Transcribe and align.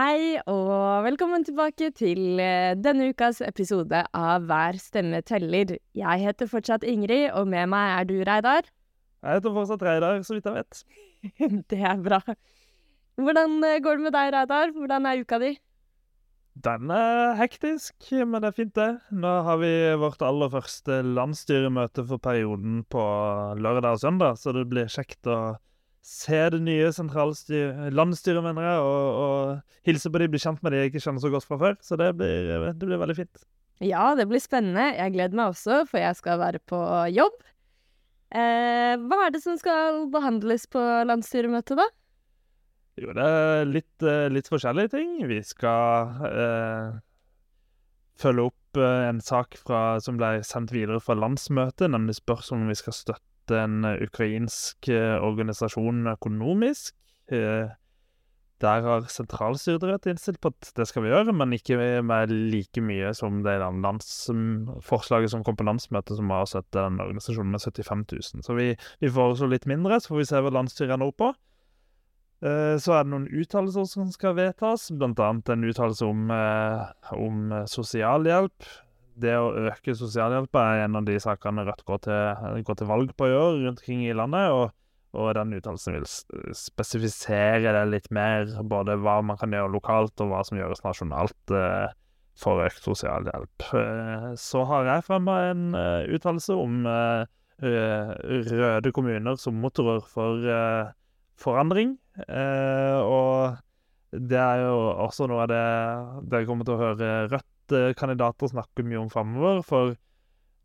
Hei 0.00 0.38
og 0.48 1.02
velkommen 1.04 1.42
tilbake 1.44 1.90
til 1.92 2.38
eh, 2.40 2.72
denne 2.78 3.10
ukas 3.10 3.42
episode 3.44 3.98
av 4.16 4.46
Hver 4.48 4.78
stemme 4.80 5.18
teller. 5.28 5.74
Jeg 5.98 6.22
heter 6.22 6.48
fortsatt 6.48 6.86
Ingrid, 6.88 7.26
og 7.36 7.50
med 7.52 7.68
meg 7.68 7.90
er 7.98 8.06
du, 8.08 8.14
Reidar. 8.24 8.70
Jeg 9.20 9.40
heter 9.40 9.52
fortsatt 9.58 9.84
Reidar, 9.84 10.22
så 10.24 10.38
vidt 10.38 10.48
jeg 10.48 10.56
vet. 10.56 10.80
Det 11.74 11.82
er 11.90 12.00
bra. 12.00 12.22
Hvordan 13.20 13.58
eh, 13.66 13.76
går 13.84 14.00
det 14.00 14.06
med 14.06 14.16
deg, 14.16 14.32
Reidar? 14.38 14.72
Hvordan 14.78 15.10
er 15.10 15.20
uka 15.20 15.40
di? 15.42 15.52
Den 16.70 16.94
er 16.96 17.36
hektisk, 17.42 17.98
men 18.22 18.40
det 18.40 18.54
er 18.54 18.56
fint, 18.56 18.72
det. 18.78 18.90
Nå 19.12 19.34
har 19.50 19.60
vi 19.60 19.74
vårt 20.00 20.24
aller 20.24 20.54
første 20.54 21.02
landsstyremøte 21.10 22.06
for 22.08 22.22
perioden 22.24 22.86
på 22.88 23.04
lørdag 23.60 23.98
og 23.98 24.04
søndag, 24.06 24.40
så 24.40 24.56
det 24.56 24.64
blir 24.70 24.88
kjekt 24.88 25.28
å 25.28 25.58
se 26.02 26.40
det 26.54 26.60
nye 26.64 26.90
landsstyret, 26.90 28.42
mener 28.44 28.66
jeg, 28.66 28.82
og, 28.84 29.20
og 29.20 29.86
hilse 29.86 30.10
på 30.10 30.20
de, 30.22 30.28
bli 30.32 30.40
kjent 30.42 30.62
med 30.64 30.72
de 30.72 30.82
jeg 30.82 30.92
ikke 30.92 31.04
kjenner 31.04 31.24
så 31.24 31.32
godt 31.32 31.48
fra 31.48 31.60
før. 31.60 31.78
Så 31.84 31.98
det 32.00 32.10
blir, 32.18 32.50
det 32.72 32.86
blir 32.86 33.00
veldig 33.00 33.18
fint. 33.18 33.44
Ja, 33.84 34.10
det 34.16 34.26
blir 34.28 34.42
spennende. 34.42 34.90
Jeg 34.96 35.14
gleder 35.14 35.36
meg 35.36 35.54
også, 35.54 35.84
for 35.88 36.02
jeg 36.02 36.16
skal 36.18 36.40
være 36.40 36.60
på 36.68 36.80
jobb. 37.14 37.38
Eh, 38.30 38.94
hva 39.00 39.24
er 39.26 39.32
det 39.34 39.40
som 39.42 39.56
skal 39.58 40.04
behandles 40.12 40.68
på 40.70 40.82
landsstyremøtet, 41.08 41.80
da? 41.80 41.88
Jo, 43.00 43.14
det 43.16 43.24
er 43.24 43.70
litt, 43.70 44.04
eh, 44.04 44.28
litt 44.32 44.50
forskjellige 44.50 44.92
ting. 44.92 45.14
Vi 45.30 45.40
skal 45.46 46.20
eh, 46.28 46.98
følge 48.20 48.50
opp 48.50 48.80
eh, 48.80 49.08
en 49.08 49.22
sak 49.24 49.56
fra, 49.62 49.98
som 50.04 50.20
ble 50.20 50.40
sendt 50.46 50.74
videre 50.74 51.00
fra 51.02 51.16
landsmøtet, 51.16 51.88
nemlig 51.90 52.18
spørsmål 52.20 52.66
om 52.66 52.72
vi 52.74 52.78
skal 52.82 52.96
støtte 52.96 53.29
en 53.58 53.84
ukrainsk 54.04 54.88
eh, 54.92 55.16
organisasjon 55.22 56.06
økonomisk. 56.14 56.94
Eh, 57.32 57.70
der 58.60 58.84
har 58.84 59.06
sentralstyret 59.08 60.04
innstilt 60.10 60.40
på 60.44 60.50
at 60.52 60.72
det 60.76 60.84
skal 60.88 61.06
vi 61.06 61.12
gjøre, 61.12 61.32
men 61.32 61.54
ikke 61.56 61.78
med 62.04 62.32
like 62.52 62.82
mye 62.84 63.14
som 63.16 63.38
det 63.46 63.54
landsforslaget 63.56 65.32
som 65.32 65.44
kom 65.44 65.56
på 65.56 65.64
landsmøtet, 65.64 66.18
som 66.18 66.28
var 66.28 66.44
å 66.44 66.50
sette 66.50 66.76
den 66.76 67.00
organisasjonen 67.00 67.54
med 67.54 67.64
75 67.64 68.04
000. 68.12 68.44
Så 68.44 68.58
vi, 68.58 68.74
vi 69.00 69.12
foreslo 69.14 69.48
litt 69.48 69.64
mindre, 69.70 69.96
så 70.00 70.12
får 70.12 70.20
vi 70.20 70.28
se 70.28 70.42
hva 70.44 70.52
landsstyret 70.58 70.92
ender 70.98 71.08
opp 71.08 71.22
på. 71.22 71.30
Eh, 72.44 72.76
så 72.84 72.98
er 72.98 73.08
det 73.08 73.14
noen 73.14 73.30
uttalelser 73.32 73.88
som 73.88 74.12
skal 74.12 74.36
vedtas, 74.36 74.90
annet 74.92 75.54
en 75.56 75.66
uttalelse 75.72 76.12
om, 76.12 76.28
om 77.16 77.56
sosialhjelp 77.64 78.68
det 79.22 79.36
å 79.38 79.52
øke 79.68 79.94
sosialhjelp 79.96 80.58
er 80.60 80.84
en 80.86 80.98
av 81.00 81.06
de 81.08 81.16
sakene 81.22 81.64
Rødt 81.68 81.86
går 81.88 82.04
til, 82.06 82.62
går 82.66 82.80
til 82.80 82.90
valg 82.90 83.14
på 83.16 83.30
i 83.30 83.36
år 83.36 83.58
rundt 83.64 83.80
omkring 83.80 84.04
i 84.06 84.16
landet. 84.16 84.50
og 84.50 84.70
og 85.10 85.32
den 85.34 85.56
uttalelsen 85.56 85.96
vil 85.96 86.04
spesifisere 86.54 87.72
det 87.74 87.86
litt 87.90 88.04
mer, 88.14 88.46
både 88.62 88.94
hva 89.02 89.16
man 89.26 89.38
kan 89.40 89.50
gjøre 89.54 89.72
lokalt, 89.72 90.14
og 90.22 90.30
hva 90.30 90.42
som 90.46 90.60
gjøres 90.60 90.84
nasjonalt 90.84 91.54
eh, 91.56 91.90
for 92.38 92.62
økt 92.62 92.86
sosialhjelp. 92.86 93.66
Eh, 93.74 94.28
så 94.38 94.62
har 94.70 94.86
jeg 94.86 95.06
fremma 95.08 95.36
en 95.48 95.64
eh, 95.74 96.12
uttalelse 96.14 96.54
om 96.54 96.86
eh, 96.86 97.24
røde 97.60 98.94
kommuner 98.94 99.34
som 99.40 99.58
motorer 99.60 100.06
for 100.06 100.46
eh, 100.46 100.94
forandring. 101.40 101.96
Eh, 102.28 103.00
og 103.02 103.58
det 104.14 104.38
er 104.38 104.62
jo 104.62 104.78
også 105.08 105.26
noe 105.30 105.44
av 105.44 105.50
det 105.50 105.64
dere 106.30 106.46
kommer 106.46 106.66
til 106.66 106.78
å 106.78 106.84
høre 106.84 107.10
Rødt 107.30 107.49
kandidater 107.98 108.50
snakker 108.50 108.86
mye 108.86 109.00
om 109.02 109.10
framover. 109.12 109.60
For 109.66 109.94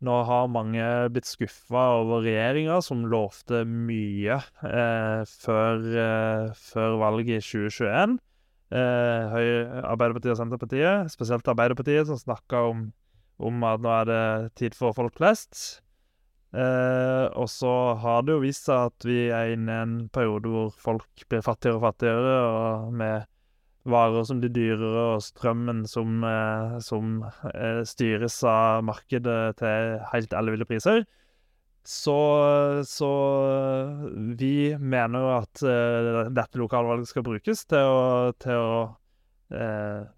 nå 0.04 0.16
har 0.28 0.50
mange 0.52 0.84
blitt 1.12 1.28
skuffa 1.28 1.86
over 2.02 2.24
regjeringa, 2.26 2.82
som 2.84 3.06
lovte 3.08 3.62
mye 3.64 4.36
eh, 4.36 5.22
før, 5.24 5.86
eh, 6.02 6.50
før, 6.60 6.98
valget 7.00 7.38
i 7.38 7.46
2021. 7.46 8.18
Eh, 8.76 9.32
Høyre, 9.32 9.80
Arbeiderpartiet 9.86 10.34
og 10.34 10.40
Senterpartiet, 10.42 11.12
spesielt 11.14 11.48
Arbeiderpartiet, 11.48 12.10
som 12.10 12.20
snakka 12.20 12.62
om, 12.74 12.86
om, 13.40 13.64
at 13.64 13.84
nå 13.84 13.94
er 13.94 14.08
det 14.10 14.22
tid 14.60 14.76
for 14.76 14.96
folk 14.96 15.16
flest. 15.16 15.80
Eh, 16.56 17.26
og 17.32 17.48
så 17.52 17.72
har 18.02 18.26
det 18.26 18.36
jo 18.36 18.44
vist 18.44 18.68
seg 18.68 18.90
at 18.90 19.06
vi 19.08 19.18
er 19.34 19.54
inne 19.54 19.72
i 19.72 19.86
en 19.86 19.96
periode 20.12 20.52
hvor 20.52 20.76
folk 20.76 21.24
blir 21.30 21.44
fattigere 21.44 21.80
og 21.80 21.86
fattigere, 21.88 22.36
og 22.50 22.92
med 23.00 23.24
varer 23.90 24.24
som 24.26 24.40
blir 24.42 24.52
dyrere, 24.54 25.04
og 25.16 25.22
strømmen 25.24 25.84
som, 25.90 26.24
eh, 26.24 26.76
som 26.84 27.20
eh, 27.52 27.82
styres 27.88 28.40
av 28.46 28.84
markedet 28.86 29.56
til 29.60 29.94
helt 30.12 30.36
elleville 30.36 30.68
priser. 30.68 31.04
Så, 31.86 32.16
så, 32.82 33.08
vi 34.38 34.74
mener 34.74 35.22
jo 35.22 35.28
at 35.36 35.60
uh, 35.62 36.24
dette 36.34 36.58
lokalvalget 36.58 37.06
skal 37.06 37.22
brukes 37.22 37.60
til 37.70 37.78
å, 37.78 38.32
til 38.42 38.58
å 38.58 38.80
eh, 39.54 40.08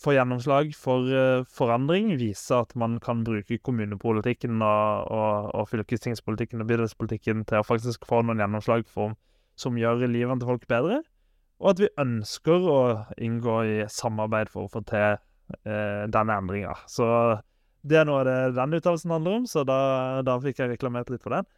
få 0.00 0.14
gjennomslag 0.16 0.72
for 0.72 1.12
forandring. 1.52 2.14
Vise 2.16 2.56
at 2.56 2.72
man 2.80 2.96
kan 3.04 3.26
bruke 3.28 3.60
kommunepolitikken 3.60 4.64
og, 4.64 5.12
og, 5.12 5.52
og 5.52 5.68
fylkestingspolitikken 5.74 6.64
og 6.64 6.72
bydelspolitikken 6.72 7.44
til 7.44 7.60
å 7.60 7.68
faktisk 7.68 8.08
få 8.08 8.24
noen 8.24 8.40
gjennomslag 8.40 8.88
for, 8.88 9.12
som 9.52 9.76
gjør 9.76 10.06
livet 10.08 10.40
til 10.40 10.54
folk 10.54 10.64
bedre 10.72 11.02
og 11.62 11.72
at 11.72 11.82
vi 11.84 11.92
ønsker 12.02 12.68
å 12.68 12.80
inngå 13.22 13.56
i 13.70 13.76
samarbeid 13.90 14.50
for 14.50 14.66
å 14.66 14.72
få 14.72 14.82
til 14.90 15.14
eh, 15.14 16.04
denne 16.10 16.38
endringa. 16.42 16.74
Så 16.90 17.06
det 17.86 18.02
er 18.02 18.06
noe 18.08 18.24
det 18.26 18.36
den 18.58 18.78
uttalelsen 18.78 19.14
handler 19.14 19.40
om, 19.40 19.48
så 19.50 19.62
da, 19.66 19.78
da 20.26 20.38
fikk 20.42 20.62
jeg 20.62 20.74
reklamert 20.74 21.12
litt 21.12 21.22
for 21.22 21.38
den. 21.38 21.48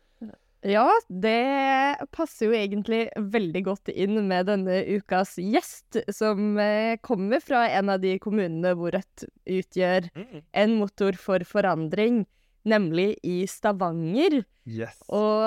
Ja, 0.65 0.87
det 1.09 2.07
passer 2.17 2.49
jo 2.49 2.57
egentlig 2.57 3.03
veldig 3.21 3.63
godt 3.67 3.91
inn 3.93 4.17
med 4.31 4.49
denne 4.49 4.79
ukas 4.97 5.35
gjest, 5.37 5.99
som 6.17 6.57
eh, 6.61 6.97
kommer 7.05 7.45
fra 7.45 7.67
en 7.69 7.93
av 7.93 8.01
de 8.01 8.15
kommunene 8.21 8.73
hvor 8.79 8.95
Rødt 8.97 9.27
utgjør 9.45 10.09
mm. 10.17 10.41
en 10.65 10.79
motor 10.81 11.21
for 11.21 11.45
forandring 11.49 12.23
nemlig 12.69 13.15
i 13.23 13.45
Stavanger. 13.51 14.41
Yes. 14.65 14.97
Og, 15.13 15.45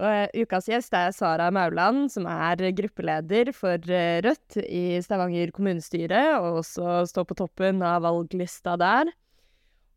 og 0.00 0.36
ukas 0.36 0.68
gjest 0.68 0.94
er 0.96 1.14
Sara 1.16 1.48
Mauland, 1.54 2.10
som 2.12 2.28
er 2.28 2.60
gruppeleder 2.76 3.52
for 3.56 3.80
eh, 3.88 4.20
Rødt 4.24 4.60
i 4.66 5.00
Stavanger 5.04 5.52
kommunestyre, 5.56 6.26
og 6.40 6.60
også 6.60 7.00
står 7.08 7.30
på 7.30 7.38
toppen 7.40 7.80
av 7.86 8.04
valglista 8.04 8.76
der. 8.80 9.10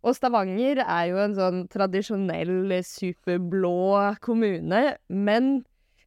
Og 0.03 0.15
Stavanger 0.17 0.81
er 0.83 1.03
jo 1.11 1.19
en 1.23 1.35
sånn 1.35 1.61
tradisjonell 1.71 2.73
superblå 2.83 4.15
kommune, 4.23 4.81
men 5.07 5.53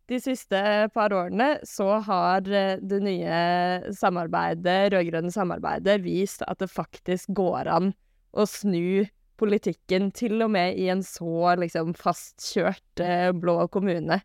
de 0.06 0.18
siste 0.22 0.58
par 0.94 1.14
årene 1.16 1.56
så 1.66 1.96
har 2.06 2.46
eh, 2.46 2.78
det 2.78 3.00
nye 3.02 3.92
samarbeidet, 3.96 4.92
rød-grønne 4.94 5.32
samarbeidet, 5.34 5.98
vist 6.04 6.44
at 6.46 6.60
det 6.62 6.70
faktisk 6.70 7.32
går 7.36 7.72
an 7.72 7.92
å 8.36 8.46
snu 8.48 9.06
politikken, 9.40 10.10
til 10.16 10.40
og 10.44 10.52
med 10.54 10.78
i 10.80 10.88
en 10.92 11.02
så 11.06 11.56
liksom 11.60 11.92
fastkjørt 11.98 13.02
eh, 13.04 13.30
blå 13.36 13.66
kommune. 13.72 14.20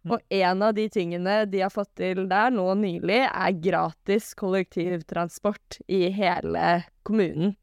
Mm. 0.00 0.14
Og 0.14 0.36
en 0.40 0.62
av 0.64 0.76
de 0.76 0.86
tingene 0.92 1.42
de 1.50 1.60
har 1.60 1.72
fått 1.72 1.92
til 2.00 2.24
der 2.30 2.52
nå 2.54 2.66
nylig, 2.80 3.22
er 3.28 3.58
gratis 3.60 4.32
kollektivtransport 4.38 5.80
i 5.92 6.06
hele 6.16 6.80
kommunen. 7.04 7.56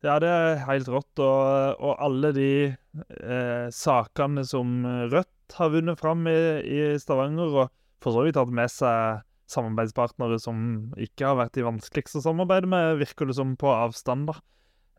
Ja, 0.00 0.16
det 0.22 0.30
er 0.30 0.62
helt 0.64 0.88
rått. 0.88 1.10
Og, 1.20 1.80
og 1.82 1.96
alle 2.00 2.30
de 2.36 2.52
eh, 2.70 3.66
sakene 3.74 4.46
som 4.48 4.84
Rødt 5.12 5.58
har 5.58 5.72
vunnet 5.74 6.00
fram 6.00 6.22
i, 6.30 6.38
i, 6.62 6.80
Stavanger, 7.02 7.50
og 7.64 7.74
for 8.00 8.16
så 8.16 8.24
vidt 8.24 8.38
hatt 8.40 8.54
med 8.54 8.70
seg 8.72 9.26
samarbeidspartnere 9.50 10.38
som 10.40 10.92
ikke 11.00 11.26
har 11.26 11.40
vært 11.40 11.56
de 11.58 11.66
vanskeligste 11.66 12.20
å 12.20 12.24
samarbeide 12.28 12.70
med, 12.70 13.00
virker 13.02 13.28
det 13.28 13.36
som 13.36 13.56
på 13.58 13.72
avstand, 13.74 14.30
da. 14.30 14.38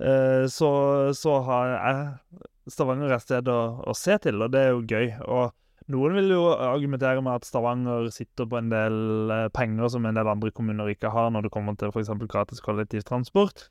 Eh, 0.01 0.47
så, 0.47 0.69
så, 1.13 1.33
har 1.45 1.71
jeg 1.71 2.45
Stavanger 2.71 3.13
et 3.13 3.23
sted 3.23 3.49
å, 3.51 3.59
å, 3.85 3.93
se 3.97 4.15
til, 4.23 4.39
og 4.41 4.53
det 4.53 4.63
er 4.65 4.71
jo 4.73 4.85
gøy. 4.87 5.11
Og 5.29 5.91
noen 5.93 6.17
vil 6.17 6.33
jo 6.33 6.41
argumentere 6.55 7.21
med 7.21 7.41
at 7.41 7.47
Stavanger 7.47 8.09
sitter 8.13 8.49
på 8.49 8.57
en 8.57 8.71
del 8.71 9.33
eh, 9.33 9.47
penger 9.53 9.93
som 9.93 10.07
en 10.07 10.17
del 10.17 10.31
andre 10.31 10.53
kommuner 10.55 10.89
ikke 10.93 11.13
har, 11.13 11.29
når 11.33 11.47
det 11.47 11.53
kommer 11.53 11.77
til 11.77 11.93
f.eks. 11.93 12.13
gratis 12.31 12.63
kollektivtransport. 12.65 13.67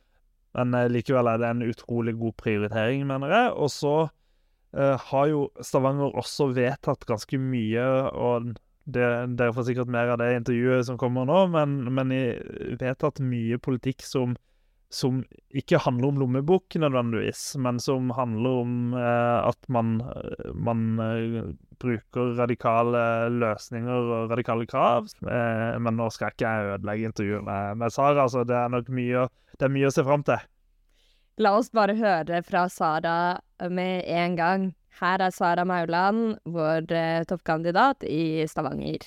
Men 0.59 0.75
eh, 0.77 0.91
likevel 0.93 1.33
er 1.33 1.43
det 1.43 1.51
en 1.51 1.67
utrolig 1.67 2.15
god 2.21 2.39
prioritering, 2.39 3.07
mener 3.11 3.35
jeg. 3.35 3.53
Og 3.55 3.71
så 3.75 3.95
uh, 4.07 4.97
har 5.11 5.31
jo 5.31 5.47
Stavanger 5.67 6.19
også 6.19 6.51
vedtatt 6.55 7.07
ganske 7.09 7.39
mye, 7.43 7.87
og 8.11 8.53
det, 8.91 9.07
dere 9.39 9.55
får 9.55 9.69
sikkert 9.71 9.91
mer 9.91 10.11
av 10.15 10.19
det 10.23 10.33
intervjuet 10.35 10.87
som 10.87 10.99
kommer 10.99 11.27
nå, 11.27 11.45
men, 11.55 11.77
men 11.95 12.15
vedtatt 12.81 13.23
mye 13.23 13.59
politikk 13.63 14.03
som 14.07 14.35
som 14.91 15.23
ikke 15.55 15.79
handler 15.85 16.11
om 16.11 16.21
lommebok 16.21 16.75
nødvendigvis, 16.83 17.55
men 17.63 17.79
som 17.83 18.11
handler 18.17 18.63
om 18.65 18.95
eh, 18.99 19.49
at 19.49 19.69
man, 19.71 20.01
eh, 20.03 20.49
man 20.55 20.81
eh, 21.05 21.53
bruker 21.81 22.35
radikale 22.39 23.03
løsninger 23.33 24.11
og 24.17 24.33
radikale 24.35 24.67
krav. 24.71 25.07
Eh, 25.23 25.79
men 25.79 25.99
nå 25.99 26.11
skal 26.15 26.35
ikke 26.35 26.49
jeg 26.49 26.73
ødelegge 26.75 27.13
intervjuet 27.13 27.47
med, 27.47 27.79
med 27.85 27.95
Sara, 27.95 28.27
så 28.29 28.43
det 28.45 28.59
er 28.59 28.75
nok 28.75 28.91
mye, 28.95 29.29
er 29.61 29.73
mye 29.79 29.93
å 29.93 29.95
se 29.95 30.07
fram 30.07 30.27
til. 30.27 30.43
La 31.41 31.55
oss 31.57 31.71
bare 31.73 31.95
høre 31.97 32.43
fra 32.45 32.67
Sara 32.69 33.17
med 33.71 34.05
en 34.11 34.37
gang. 34.37 34.69
Her 35.01 35.23
er 35.23 35.33
Sara 35.33 35.65
Mauland, 35.65 36.37
vår 36.45 36.91
eh, 36.93 37.23
toppkandidat 37.31 38.05
i 38.05 38.45
Stavanger. 38.51 39.07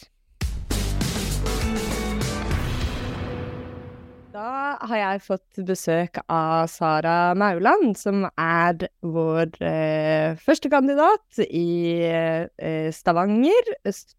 Da 4.33 4.79
har 4.89 4.97
jeg 4.97 5.19
fått 5.27 5.59
besøk 5.61 6.17
av 6.25 6.65
Sara 6.71 7.35
Mauland, 7.37 7.91
som 7.99 8.23
er 8.33 8.87
vår 9.05 9.51
eh, 9.61 10.39
førstekandidat 10.41 11.43
i 11.45 12.01
eh, 12.01 12.87
Stavanger. 12.95 13.69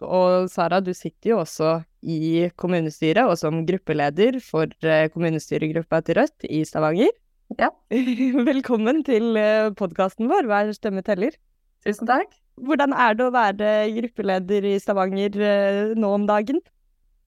Og 0.07 0.47
Sara, 0.53 0.79
du 0.79 0.93
sitter 0.95 1.33
jo 1.33 1.41
også 1.43 1.81
i 2.07 2.47
kommunestyret 2.55 3.27
og 3.27 3.35
som 3.41 3.65
gruppeleder 3.67 4.39
for 4.45 4.71
eh, 4.87 5.09
kommunestyregruppa 5.11 5.99
til 6.07 6.21
Rødt 6.21 6.47
i 6.47 6.63
Stavanger. 6.69 7.11
Ja. 7.59 7.73
Velkommen 8.53 9.03
til 9.09 9.35
eh, 9.41 9.73
podkasten 9.75 10.31
vår 10.31 10.47
Hver 10.47 10.71
stemme 10.79 11.03
teller. 11.03 11.35
Tusen 11.83 12.07
takk. 12.07 12.31
Hvordan 12.63 12.95
er 12.95 13.19
det 13.19 13.27
å 13.27 13.35
være 13.35 13.75
gruppeleder 13.99 14.71
i 14.77 14.79
Stavanger 14.79 15.43
eh, 15.43 15.99
nå 15.99 16.15
om 16.21 16.31
dagen? 16.31 16.63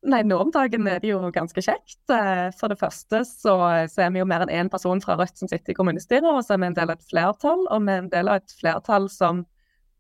Nei, 0.05 0.21
nå 0.23 0.37
om 0.39 0.51
dagen 0.53 0.85
er 0.87 1.01
det 1.01 1.09
jo 1.09 1.19
ganske 1.33 1.61
kjekt. 1.63 1.99
Eh, 2.13 2.47
for 2.59 2.69
det 2.71 2.77
første 2.79 3.23
så, 3.25 3.55
så 3.89 4.05
er 4.05 4.11
vi 4.13 4.21
jo 4.21 4.27
mer 4.29 4.45
enn 4.45 4.53
én 4.53 4.69
person 4.71 5.01
fra 5.01 5.17
Rødt 5.17 5.39
som 5.39 5.49
sitter 5.49 5.73
i 5.73 5.77
kommunestyret, 5.77 6.27
og 6.29 6.43
så 6.45 6.53
er 6.53 6.61
vi 6.61 6.69
en 6.69 6.77
del 6.77 6.91
av 6.93 6.99
et 6.99 7.09
flertall. 7.09 7.65
Og 7.73 7.85
vi 7.87 7.95
er 7.95 8.03
en 8.03 8.11
del 8.13 8.29
av 8.31 8.43
et 8.43 8.57
flertall 8.59 9.09
som 9.11 9.41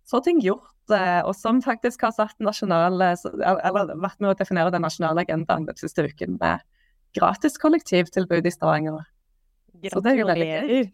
får 0.07 0.23
ting 0.29 0.39
gjort, 0.43 0.75
eh, 0.93 1.19
og 1.25 1.33
som 1.35 1.63
faktisk 1.65 2.05
har 2.07 2.13
satt 2.15 2.37
nasjonale, 2.43 3.15
eller 3.41 3.91
vært 3.97 4.21
med 4.21 4.31
å 4.31 4.37
definere 4.37 4.73
den 4.75 4.85
nasjonale 4.85 5.25
agendaen 5.25 5.67
den 5.67 5.81
siste 5.81 6.05
uken 6.05 6.37
med 6.39 6.63
gratis 7.17 7.57
kollektivtilbud 7.59 8.45
i 8.45 8.53
Stavanger. 8.53 9.03
Er 9.81 10.69
gøy. 10.69 10.87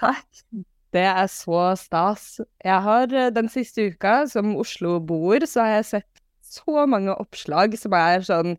Takk. 0.00 0.42
Det 0.90 1.04
er 1.06 1.28
så 1.30 1.60
stas. 1.78 2.40
Jeg 2.64 2.82
har 2.88 3.12
eh, 3.14 3.30
den 3.36 3.52
siste 3.52 3.90
uka, 3.92 4.24
som 4.32 4.56
Oslo-boer, 4.58 5.46
så 5.46 5.62
har 5.66 5.76
jeg 5.78 5.90
sett 5.92 6.19
så 6.50 6.84
mange 6.90 7.14
oppslag 7.14 7.76
som 7.78 7.96
er 7.98 8.26
sånn 8.26 8.58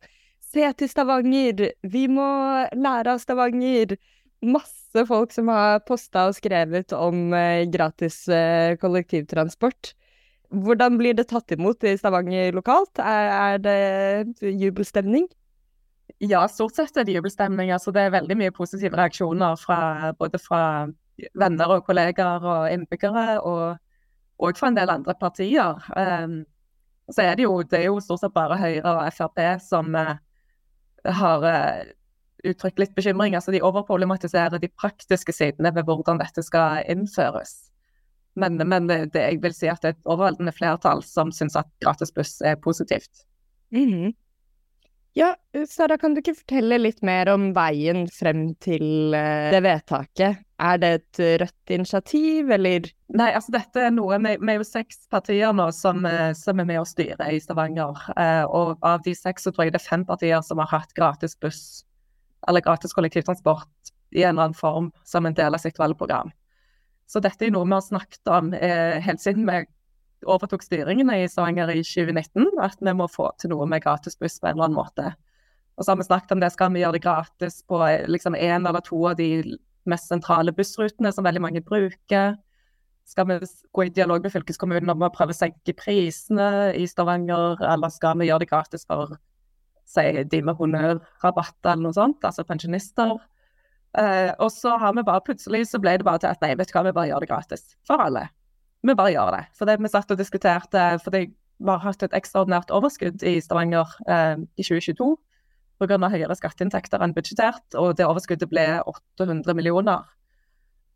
Se 0.51 0.65
til 0.75 0.89
Stavanger! 0.91 1.69
Vi 1.87 2.07
må 2.11 2.27
lære 2.75 3.13
av 3.13 3.21
Stavanger! 3.23 3.95
Masse 4.43 5.05
folk 5.07 5.31
som 5.31 5.47
har 5.47 5.79
posta 5.87 6.25
og 6.27 6.35
skrevet 6.35 6.91
om 6.97 7.31
eh, 7.37 7.63
gratis 7.71 8.25
eh, 8.27 8.73
kollektivtransport. 8.81 9.93
Hvordan 10.51 10.97
blir 10.99 11.15
det 11.15 11.29
tatt 11.29 11.53
imot 11.55 11.85
i 11.87 11.93
Stavanger 11.95 12.51
lokalt? 12.57 12.99
Er, 12.99 13.61
det 13.63 14.41
jubelstemning? 14.41 15.29
Ja, 16.19 16.43
stort 16.51 16.75
sett 16.75 16.97
er 16.99 17.07
det 17.07 17.15
jubelstemning. 17.15 17.71
Altså, 17.71 17.93
det 17.95 18.03
er 18.03 18.17
veldig 18.17 18.35
mye 18.41 18.51
positive 18.51 18.99
reaksjoner 18.99 19.55
fra, 19.61 20.11
både 20.19 20.41
fra 20.41 20.63
venner 21.39 21.77
og 21.77 21.85
kollegaer 21.87 22.43
og 22.43 22.73
innbyggere, 22.73 23.39
og, 23.39 23.79
og 24.43 24.59
fra 24.59 24.73
en 24.73 24.81
del 24.81 24.91
andre 24.91 25.15
partier. 25.21 25.79
Um, 25.95 26.41
så 27.15 27.25
er 27.25 27.39
det 27.39 27.47
jo, 27.47 27.61
det 27.63 27.79
er 27.79 27.89
jo 27.89 28.01
stort 28.03 28.23
sett 28.23 28.35
bare 28.35 28.59
Høyre 28.59 28.93
og 28.93 29.15
Frp 29.15 29.41
som 29.63 29.95
eh, 29.97 30.15
har 31.21 31.47
eh, 31.47 31.91
uttrykt 32.47 32.79
litt 32.81 32.95
bekymring. 32.97 33.35
Altså 33.37 33.53
de 33.53 33.63
overproblematiserer 33.65 34.61
de 34.61 34.71
praktiske 34.71 35.35
sidene 35.35 35.73
ved 35.75 35.87
hvordan 35.87 36.21
dette 36.21 36.43
skal 36.45 36.85
innføres. 36.91 37.71
Men, 38.39 38.55
men 38.63 38.87
det, 38.87 39.11
jeg 39.11 39.41
vil 39.43 39.55
si 39.55 39.67
at 39.67 39.83
det 39.83 39.91
er 39.91 39.97
et 39.97 40.09
overveldende 40.09 40.53
flertall 40.55 41.03
som 41.03 41.33
syns 41.35 41.57
at 41.59 41.67
gratis 41.83 42.13
buss 42.15 42.37
er 42.45 42.55
positivt. 42.63 43.25
Mm. 43.75 44.13
Ja, 45.13 45.33
Sara, 45.67 45.97
kan 45.99 46.13
du 46.15 46.21
ikke 46.21 46.37
fortelle 46.37 46.77
litt 46.79 47.01
mer 47.03 47.27
om 47.33 47.49
veien 47.55 48.05
frem 48.11 48.53
til 48.63 49.15
eh, 49.17 49.49
det 49.51 49.59
vedtaket? 49.65 50.45
Er 50.61 50.77
det 50.77 50.89
et 50.93 51.19
rødt 51.41 51.73
initiativ, 51.73 52.51
eller? 52.53 52.85
Nei, 53.17 53.29
altså 53.33 53.53
dette 53.55 53.81
er 53.81 53.93
noe 53.95 54.19
Vi, 54.21 54.35
er 54.37 54.59
jo 54.59 54.67
seks 54.67 55.07
partier 55.09 55.55
nå 55.57 55.65
som, 55.73 56.05
eh, 56.05 56.33
som 56.37 56.59
er 56.61 56.67
med 56.69 56.81
å 56.81 56.85
styre 56.85 57.31
i 57.33 57.39
Stavanger. 57.41 57.97
Eh, 58.13 58.43
og 58.45 58.77
av 58.85 59.01
de 59.05 59.15
seks 59.17 59.47
så 59.47 59.53
tror 59.53 59.67
jeg 59.67 59.73
det 59.73 59.81
er 59.81 59.89
fem 59.89 60.05
partier 60.05 60.43
som 60.45 60.61
har 60.61 60.69
hatt 60.69 60.93
gratis 60.97 61.33
buss 61.41 61.63
eller 62.49 62.61
gratis 62.65 62.93
kollektivtransport 62.97 63.91
i 64.13 64.23
en 64.23 64.35
eller 64.35 64.49
annen 64.49 64.57
form 64.57 64.91
som 65.05 65.25
en 65.25 65.37
del 65.37 65.57
av 65.57 65.61
sitt 65.61 65.77
valgprogram. 65.81 66.31
Så 67.09 67.21
dette 67.21 67.45
er 67.45 67.53
noe 67.53 67.67
vi 67.67 67.75
har 67.75 67.83
snakket 67.85 68.31
om 68.31 68.53
helt 68.53 69.21
siden 69.21 69.45
vi 69.49 69.59
overtok 70.25 70.63
styringen 70.63 71.09
i 71.13 71.27
Stavanger 71.29 71.69
i 71.73 71.83
2019, 71.85 72.47
at 72.61 72.81
vi 72.81 72.93
må 72.97 73.07
få 73.11 73.29
til 73.41 73.53
noe 73.53 73.67
med 73.69 73.83
gratis 73.83 74.17
buss 74.17 74.39
på 74.39 74.49
en 74.49 74.55
eller 74.55 74.69
annen 74.69 74.79
måte. 74.79 75.11
Og 75.77 75.85
så 75.85 75.93
har 75.93 76.01
vi 76.01 76.07
snakket 76.07 76.33
om 76.35 76.41
det, 76.41 76.51
skal 76.53 76.73
vi 76.73 76.81
gjøre 76.83 76.97
det 76.97 77.03
gratis 77.05 77.61
på 77.69 77.81
liksom 78.11 78.37
en 78.37 78.67
eller 78.69 78.83
to 78.85 78.99
av 79.09 79.17
de 79.19 79.57
mest 79.89 80.11
sentrale 80.11 80.53
bussrutene 80.55 81.11
som 81.13 81.25
veldig 81.25 81.43
mange 81.43 81.63
bruker? 81.65 82.35
Skal 83.07 83.27
vi 83.27 83.39
gå 83.73 83.85
i 83.85 83.93
dialog 83.93 84.23
med 84.23 84.33
fylkeskommunen 84.33 84.93
om 84.93 85.07
å 85.07 85.11
prøve 85.13 85.35
å 85.35 85.37
senke 85.37 85.75
prisene 85.77 86.71
i 86.77 86.85
Stavanger, 86.87 87.61
eller 87.73 87.91
skal 87.91 88.19
vi 88.19 88.29
gjøre 88.29 88.45
det 88.45 88.51
gratis 88.51 88.85
for 88.87 89.17
si, 89.89 90.05
de 90.23 90.43
med 90.45 90.59
honnørrabatter 90.59 91.73
eller 91.73 91.87
noe 91.87 91.97
sånt, 91.97 92.21
altså 92.27 92.45
pensjonister? 92.47 93.17
Eh, 93.97 94.29
og 94.39 94.53
så 94.53 94.77
har 94.79 94.93
vi 94.95 95.03
bare 95.07 95.25
plutselig 95.25 95.65
så 95.67 95.81
ble 95.83 95.97
det 95.99 96.07
bare 96.07 96.23
til 96.23 96.31
at 96.31 96.45
nei, 96.45 96.53
vet 96.55 96.69
du 96.69 96.77
hva, 96.77 96.85
vi 96.87 96.95
bare 96.95 97.09
gjør 97.09 97.25
det 97.25 97.33
gratis 97.33 97.73
for 97.87 97.99
alle 97.99 98.29
vi 98.81 98.95
bare 98.97 99.13
gjør 99.13 99.35
det. 99.35 99.43
For 99.57 99.69
det 99.69 99.77
vi 99.81 99.91
satt 99.91 100.11
og 100.13 100.19
diskuterte 100.19 100.85
fordi 101.03 101.25
vi 101.31 101.69
har 101.69 101.83
hatt 101.83 102.03
et 102.05 102.15
ekstraordinært 102.17 102.71
overskudd 102.73 103.21
i 103.27 103.37
Stavanger 103.43 103.89
eh, 104.09 104.41
i 104.57 104.65
2022 104.65 105.13
pga. 105.81 105.97
høyere 106.13 106.37
skatteinntekter 106.37 107.03
enn 107.03 107.15
budsjettert, 107.17 107.77
og 107.79 107.95
det 107.97 108.07
overskuddet 108.07 108.49
ble 108.51 108.65
800 108.85 109.57
millioner. 109.57 110.05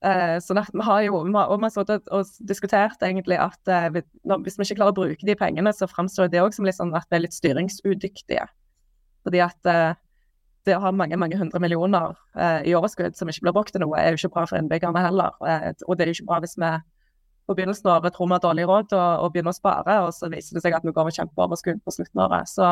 Eh, 0.06 0.38
sånn 0.44 0.60
at 0.62 0.70
vi 0.76 0.86
har 0.86 1.02
jo, 1.08 1.24
vi 1.26 1.34
har 1.34 1.50
og, 1.50 1.92
og 2.14 2.34
diskutert 2.46 3.02
egentlig 3.02 3.40
at 3.42 3.72
eh, 3.72 3.88
hvis 3.96 4.60
vi 4.60 4.68
ikke 4.68 4.80
klarer 4.82 4.94
å 4.94 4.98
bruke 5.00 5.26
de 5.26 5.38
pengene, 5.40 5.74
så 5.74 5.90
framstår 5.90 6.30
det 6.30 6.44
òg 6.44 6.54
som 6.54 6.68
litt 6.68 6.78
sånn 6.78 6.94
at 6.98 7.08
vi 7.10 7.18
er 7.18 7.26
litt 7.26 7.38
styringsudyktige. 7.38 8.46
Fordi 9.26 9.42
at 9.42 9.72
eh, 9.72 9.96
det 10.66 10.76
å 10.78 10.84
ha 10.84 10.92
mange 10.94 11.18
mange 11.22 11.38
hundre 11.40 11.62
millioner 11.62 12.14
eh, 12.38 12.68
i 12.70 12.76
overskudd 12.78 13.18
som 13.18 13.30
ikke 13.30 13.48
blir 13.48 13.56
brukt 13.56 13.74
til 13.74 13.84
noe, 13.84 13.98
er 13.98 14.14
jo 14.14 14.20
ikke 14.20 14.34
bra 14.36 14.46
for 14.50 14.60
innbyggerne 14.60 15.06
heller. 15.08 15.38
Eh, 15.48 15.72
og 15.88 15.98
det 15.98 16.06
er 16.06 16.12
jo 16.12 16.20
ikke 16.20 16.30
bra 16.30 16.42
hvis 16.44 16.58
vi 16.60 16.74
på 17.46 17.54
begynnelsen 17.58 17.90
av 17.92 18.00
året 18.00 18.16
tror 18.16 18.30
vi 18.30 18.34
har 18.34 18.42
dårlig 18.42 18.66
råd 18.66 18.94
og, 18.98 19.10
og, 19.22 19.32
begynner 19.34 19.54
å 19.54 19.58
spare, 19.58 19.98
og 20.08 20.14
så 20.18 20.30
viser 20.34 20.58
det 20.58 20.64
seg 20.66 20.74
at 20.74 20.86
vi 20.86 20.94
går 20.96 21.06
med 21.06 21.18
kjempeoverskudd 21.18 21.82
på 21.86 21.94
slutten 21.94 22.22
av 22.22 22.32
året. 22.32 22.50
Så 22.50 22.72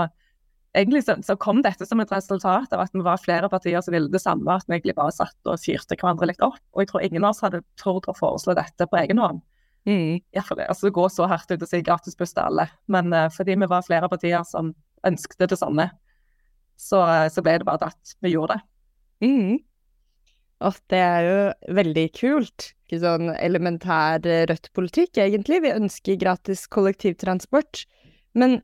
egentlig 0.74 1.04
så, 1.06 1.16
så, 1.26 1.36
kom 1.40 1.62
dette 1.66 1.86
som 1.86 2.02
et 2.02 2.12
resultat 2.12 2.74
av 2.74 2.84
at 2.86 2.94
vi 2.96 3.04
var 3.06 3.22
flere 3.22 3.50
partier 3.52 3.82
som 3.86 3.96
ville 3.96 4.12
det 4.12 4.22
samme, 4.24 4.58
at 4.58 4.68
vi 4.68 4.78
egentlig 4.78 4.98
bare 4.98 5.14
satt 5.16 5.50
og 5.50 5.62
fyrte 5.62 5.98
hverandre 5.98 6.30
litt 6.32 6.44
opp. 6.46 6.62
Og 6.74 6.84
jeg 6.84 6.92
tror 6.92 7.06
ingen 7.06 7.24
av 7.24 7.34
oss 7.34 7.44
hadde 7.46 7.64
tort 7.82 8.10
å 8.10 8.16
foreslå 8.18 8.56
dette 8.58 8.88
på 8.90 9.00
egen 9.02 9.22
hånd. 9.22 9.44
Mm. 9.90 10.22
Iallfall 10.32 10.64
altså, 10.64 10.88
det 10.88 10.96
går 10.96 11.12
så 11.12 11.28
hardt 11.28 11.52
ut 11.52 11.66
å 11.66 11.70
si 11.70 11.84
gratisbuss 11.84 12.34
til 12.36 12.46
alle. 12.46 12.70
Men 12.92 13.12
uh, 13.14 13.28
fordi 13.34 13.58
vi 13.60 13.70
var 13.70 13.86
flere 13.86 14.10
partier 14.12 14.46
som 14.48 14.72
ønsket 15.08 15.52
det 15.52 15.60
samme, 15.60 15.90
så, 16.80 17.04
uh, 17.04 17.28
så 17.32 17.44
ble 17.44 17.60
det 17.60 17.68
bare 17.68 17.92
at 17.92 18.16
vi 18.24 18.34
gjorde 18.34 18.58
det. 18.58 18.66
Mm. 19.28 19.62
Og 20.64 20.80
det 20.92 21.00
er 21.04 21.26
jo 21.28 21.40
veldig 21.76 22.06
kult. 22.16 22.70
Ikke 22.86 23.02
sånn 23.02 23.34
elementær 23.36 24.24
eh, 24.30 24.46
Rødt-politikk, 24.48 25.18
egentlig. 25.20 25.60
Vi 25.66 25.74
ønsker 25.74 26.20
gratis 26.22 26.66
kollektivtransport. 26.72 27.84
Men 28.40 28.62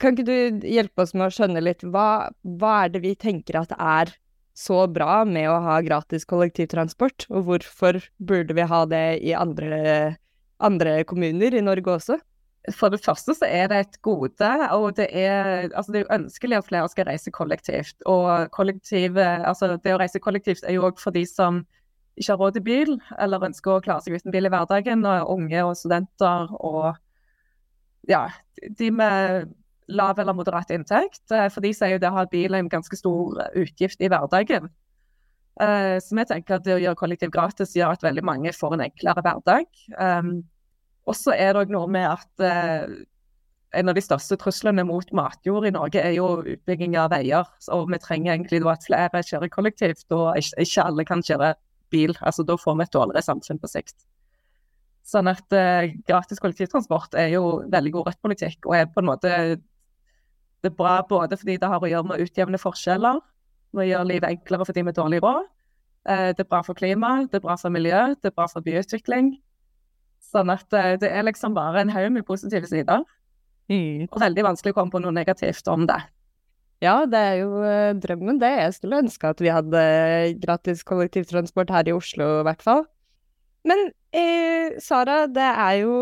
kan 0.00 0.14
ikke 0.16 0.26
du 0.28 0.66
hjelpe 0.68 1.04
oss 1.04 1.14
med 1.16 1.28
å 1.28 1.34
skjønne 1.34 1.62
litt 1.64 1.84
hva, 1.84 2.30
hva 2.60 2.72
er 2.84 2.94
det 2.94 3.02
vi 3.04 3.14
tenker 3.18 3.60
at 3.60 3.74
er 3.76 4.14
så 4.58 4.86
bra 4.90 5.22
med 5.28 5.46
å 5.50 5.58
ha 5.62 5.76
gratis 5.86 6.26
kollektivtransport, 6.26 7.28
og 7.30 7.44
hvorfor 7.46 8.00
burde 8.18 8.56
vi 8.58 8.64
ha 8.66 8.80
det 8.90 9.20
i 9.22 9.34
andre, 9.36 10.16
andre 10.58 11.02
kommuner 11.06 11.54
i 11.54 11.62
Norge 11.62 11.94
også? 11.94 12.18
For 12.74 12.92
det 12.92 13.00
første 13.00 13.36
så 13.38 13.46
er 13.46 13.68
det 13.70 13.78
et 13.80 13.98
gode, 14.04 14.48
og 14.74 14.88
det 14.98 15.06
er, 15.14 15.68
altså 15.70 15.94
det 15.94 16.02
er 16.02 16.16
ønskelig 16.18 16.58
at 16.58 16.66
flere 16.66 16.90
skal 16.92 17.06
reise 17.08 17.32
kollektivt. 17.32 17.96
Og 18.10 18.50
kollektiv, 18.52 19.16
altså 19.16 19.70
det 19.76 19.94
å 19.94 20.00
reise 20.02 20.20
kollektivt 20.20 20.66
er 20.66 20.76
jo 20.76 20.88
òg 20.90 21.00
for 21.00 21.14
de 21.14 21.22
som 21.28 21.62
ikke 22.18 22.34
har 22.34 22.40
råd 22.42 22.58
til 22.58 22.66
bil, 22.66 22.96
eller 23.22 23.46
ønsker 23.46 23.76
å 23.76 23.82
klare 23.84 24.04
seg 24.04 24.18
uten 24.18 24.34
bil 24.34 24.48
i 24.48 24.52
hverdagen, 24.52 25.06
og 25.06 25.32
unge 25.38 25.64
og 25.64 25.78
studenter 25.78 26.50
og 26.58 26.98
ja, 28.08 28.26
de 28.78 28.90
med 28.90 29.54
lav 29.88 30.18
eller 30.20 30.36
moderat 30.36 30.70
inntekt. 30.74 31.22
For 31.28 31.64
de 31.64 31.72
sier 31.76 31.94
jo 31.94 32.02
det 32.02 32.10
å 32.10 32.18
ha 32.18 32.26
bil 32.28 32.56
en 32.56 32.68
ganske 32.72 32.96
stor 32.98 33.40
utgift 33.56 34.02
i 34.04 34.10
hverdagen. 34.10 34.68
Eh, 35.60 35.98
så 36.02 36.14
vi 36.14 36.24
tenker 36.28 36.58
at 36.58 36.66
det 36.66 36.76
å 36.76 36.80
gjøre 36.82 36.98
kollektiv 36.98 37.32
gratis 37.34 37.74
gjør 37.74 37.96
at 37.96 38.04
veldig 38.06 38.22
mange 38.26 38.52
får 38.54 38.76
en 38.76 38.84
enklere 38.86 39.24
hverdag. 39.26 39.70
Um, 39.98 40.34
og 41.08 41.16
så 41.18 41.34
er 41.34 41.54
det 41.54 41.64
òg 41.64 41.72
noe 41.72 41.88
med 41.90 42.06
at 42.06 42.44
eh, 42.44 42.98
en 43.78 43.90
av 43.90 43.96
de 43.96 44.04
største 44.04 44.38
truslene 44.40 44.84
mot 44.86 45.10
matjord 45.16 45.66
i 45.68 45.72
Norge 45.74 46.00
er 46.00 46.14
jo 46.16 46.28
utbygging 46.54 46.94
av 47.00 47.10
veier. 47.12 47.48
Og 47.74 47.88
vi 47.90 48.00
trenger 48.02 48.36
egentlig 48.36 48.62
at 48.70 48.86
flere 48.86 49.24
kjører 49.24 49.52
kollektivt, 49.52 50.06
og 50.14 50.38
ikke 50.38 50.84
alle 50.84 51.06
kan 51.08 51.24
kjøre 51.24 51.54
bil. 51.92 52.14
Altså 52.20 52.46
Da 52.46 52.56
får 52.60 52.78
vi 52.78 52.86
et 52.86 52.94
dårligere 52.94 53.24
samfunn 53.24 53.60
på 53.60 53.72
sikt. 53.72 53.96
Sånn 55.08 55.30
at 55.30 55.56
eh, 55.56 55.94
gratis 56.08 56.40
kollektivtransport 56.42 57.16
er 57.16 57.32
jo 57.32 57.62
veldig 57.72 57.94
god 57.94 58.10
Rødt-politikk, 58.10 58.60
og 58.68 58.76
er 58.76 58.88
på 58.92 59.00
en 59.00 59.08
måte 59.08 59.32
det 60.58 60.72
er 60.72 60.74
bra 60.74 60.98
både 61.06 61.38
fordi 61.38 61.56
det 61.60 61.68
har 61.70 61.82
å 61.82 61.88
gjøre 61.88 62.08
med 62.08 62.18
å 62.18 62.26
utjevne 62.26 62.58
forskjeller, 62.60 63.20
med 63.72 63.84
å 63.84 63.88
gjøre 63.88 64.08
livet 64.10 64.34
enklere 64.34 64.66
for 64.66 64.76
de 64.76 64.84
med 64.84 64.96
dårlig 64.98 65.20
råd. 65.22 65.46
Eh, 66.08 66.30
det 66.34 66.44
er 66.44 66.50
bra 66.50 66.62
for 66.66 66.78
klima, 66.78 67.12
det 67.30 67.38
er 67.38 67.44
bra 67.44 67.56
for 67.60 67.72
miljø, 67.72 68.00
det 68.18 68.32
er 68.32 68.34
bra 68.34 68.48
for 68.50 68.64
byutvikling. 68.64 69.36
Sånn 70.28 70.50
at 70.52 70.74
eh, 70.76 70.96
det 71.00 71.12
er 71.14 71.26
liksom 71.28 71.54
bare 71.56 71.84
en 71.84 71.94
haug 71.94 72.10
med 72.16 72.26
positive 72.28 72.68
sider. 72.68 73.06
Mm. 73.68 74.08
Og 74.08 74.20
veldig 74.20 74.46
vanskelig 74.48 74.74
å 74.74 74.78
komme 74.80 74.92
på 74.92 75.02
noe 75.04 75.14
negativt 75.14 75.68
om 75.70 75.86
det. 75.88 76.00
Ja, 76.84 77.02
det 77.10 77.20
er 77.32 77.40
jo 77.42 77.62
eh, 77.66 77.94
drømmen, 77.98 78.38
det. 78.42 78.50
Jeg 78.60 78.76
skulle 78.76 79.02
ønske 79.02 79.32
at 79.32 79.40
vi 79.42 79.52
hadde 79.52 79.80
gratis 80.42 80.84
kollektivtransport 80.86 81.72
her 81.74 81.90
i 81.90 81.94
Oslo, 81.96 82.38
i 82.40 82.46
hvert 82.48 82.64
fall. 82.64 82.86
Men 83.66 83.88
eh, 84.14 84.76
Sara, 84.80 85.26
det 85.26 85.46
er, 85.48 85.72
jo, 85.82 85.96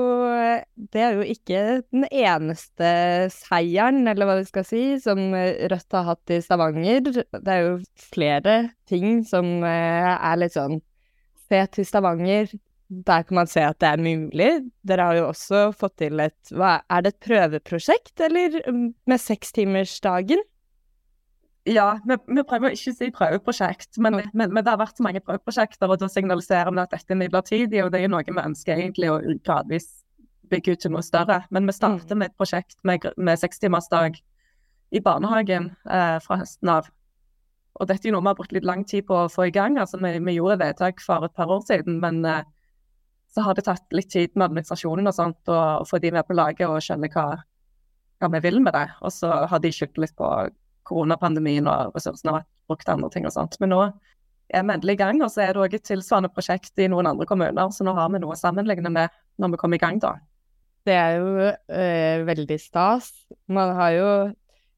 det 0.92 1.02
er 1.02 1.16
jo 1.16 1.24
ikke 1.24 1.62
den 1.94 2.04
eneste 2.10 2.90
seieren, 3.32 4.04
eller 4.10 4.28
hva 4.28 4.36
vi 4.40 4.48
skal 4.48 4.66
si, 4.68 4.82
som 5.02 5.22
Rødt 5.32 5.96
har 5.96 6.06
hatt 6.10 6.34
i 6.34 6.42
Stavanger. 6.44 7.08
Det 7.08 7.54
er 7.54 7.64
jo 7.64 7.78
flere 8.12 8.58
ting 8.90 9.22
som 9.26 9.64
eh, 9.64 10.12
er 10.14 10.42
litt 10.42 10.56
sånn 10.58 10.80
Se 11.46 11.60
til 11.70 11.86
Stavanger. 11.86 12.50
Der 13.06 13.22
kan 13.22 13.36
man 13.38 13.46
se 13.46 13.62
at 13.62 13.78
det 13.78 13.86
er 13.86 14.00
mulig. 14.02 14.48
Dere 14.86 15.04
har 15.06 15.18
jo 15.18 15.28
også 15.28 15.60
fått 15.78 15.96
til 16.02 16.18
et 16.22 16.50
hva, 16.50 16.80
Er 16.90 17.04
det 17.04 17.12
et 17.12 17.22
prøveprosjekt, 17.22 18.18
eller 18.26 18.58
med 18.66 19.22
sekstimersdagen? 19.22 20.42
Ja, 21.66 21.96
vi, 22.06 22.14
vi, 22.30 22.42
prøver 22.46 22.74
ikke 22.76 22.92
å 22.92 22.94
si 22.94 23.08
prøveprosjekt, 23.10 23.96
men, 23.98 24.20
men, 24.30 24.52
men, 24.54 24.62
det 24.62 24.70
har 24.70 24.78
vært 24.78 25.00
så 25.00 25.02
mange 25.02 25.22
prøveprosjekter, 25.24 25.90
og 25.90 25.98
da 25.98 26.08
signaliserer 26.10 26.70
vi 26.70 26.82
at 26.82 26.92
dette 26.94 27.10
er 27.10 27.18
midlertidig, 27.18 27.80
og 27.82 27.90
det 27.90 28.04
er 28.04 28.12
noe 28.12 28.22
vi 28.22 28.42
ønsker 28.42 28.76
egentlig 28.76 29.10
å 29.10 29.16
gradvis 29.42 29.88
bygge 30.50 30.76
ut 30.76 30.84
til 30.84 30.92
noe 30.94 31.02
større. 31.02 31.40
Men 31.50 31.66
vi 31.66 31.74
starter 31.74 32.14
mm. 32.14 32.20
med 32.22 32.30
et 32.30 32.36
prosjekt 32.38 32.78
med, 32.86 33.08
med 33.18 33.40
sekstimersdag 33.40 34.20
i 34.94 35.02
barnehagen 35.02 35.72
eh, 35.90 36.18
fra 36.22 36.38
høsten 36.42 36.70
av. 36.70 36.90
Og 37.76 37.90
dette 37.90 38.06
er 38.06 38.14
noe 38.14 38.22
vi 38.22 38.30
har 38.30 38.38
brukt 38.38 38.54
litt 38.54 38.68
lang 38.68 38.84
tid 38.86 39.08
på 39.08 39.24
å 39.24 39.32
få 39.32 39.48
i 39.48 39.54
gang. 39.54 39.80
altså 39.82 39.98
Vi, 39.98 40.12
vi 40.22 40.36
gjorde 40.36 40.60
vedtak 40.62 41.02
for 41.02 41.26
et 41.26 41.34
par 41.34 41.50
år 41.50 41.64
siden, 41.66 41.98
men 42.04 42.22
eh, 42.24 42.44
så 43.34 43.42
har 43.44 43.58
det 43.58 43.66
tatt 43.66 43.96
litt 43.96 44.12
tid 44.14 44.32
med 44.36 44.52
administrasjonen 44.52 45.10
og 45.10 45.16
sånt, 45.18 45.42
og 45.50 45.84
få 45.90 45.98
de 46.00 46.14
med 46.14 46.24
på 46.24 46.36
laget 46.38 46.70
og 46.70 46.78
skjønne 46.84 47.10
hva, 47.12 47.26
hva 48.22 48.30
vi 48.32 48.44
vil 48.46 48.62
med 48.62 48.72
det. 48.78 48.86
Og 49.02 49.12
så 49.12 49.32
har 49.50 49.60
de 49.60 49.74
skyldt 49.74 49.98
litt 50.00 50.14
på 50.16 50.30
koronapandemien 50.86 51.68
og 51.70 51.96
ressursene 51.96 52.32
har 52.32 52.42
vært 52.42 52.52
brukt 52.70 52.86
til 52.86 52.96
andre 52.96 53.10
ting 53.14 53.26
og 53.28 53.34
sånt. 53.34 53.58
Men 53.62 53.74
nå 53.74 53.82
er 53.86 54.62
vi 54.62 54.74
endelig 54.76 54.96
i 54.96 55.02
gang, 55.02 55.20
og 55.24 55.32
så 55.32 55.42
er 55.44 55.54
det 55.54 55.62
òg 55.64 55.76
et 55.76 55.86
tilsvarende 55.86 56.30
prosjekt 56.32 56.78
i 56.82 56.88
noen 56.90 57.08
andre 57.10 57.26
kommuner. 57.28 57.70
Så 57.74 57.86
nå 57.86 57.94
har 57.96 58.10
vi 58.12 58.22
noe 58.22 58.36
å 58.36 58.40
sammenligne 58.40 58.92
med 58.94 59.14
når 59.42 59.54
vi 59.54 59.60
kommer 59.62 59.80
i 59.80 59.82
gang, 59.82 60.00
da. 60.02 60.16
Det 60.86 60.94
er 60.94 61.16
jo 61.18 61.30
øh, 61.50 62.26
veldig 62.28 62.58
stas. 62.62 63.10
Man 63.50 63.74
har 63.74 63.94
jo 63.96 64.10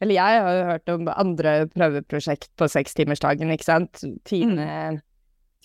Eller 0.01 0.15
jeg 0.15 0.43
har 0.45 0.55
jo 0.55 0.67
hørt 0.69 0.91
om 0.93 1.09
andre 1.11 1.53
prøveprosjekt 1.75 2.53
på 2.57 2.69
sekstimersdagen, 2.71 3.51
ikke 3.51 3.67
sant. 3.67 4.05
Tine, 4.25 4.67
mm. 4.95 5.01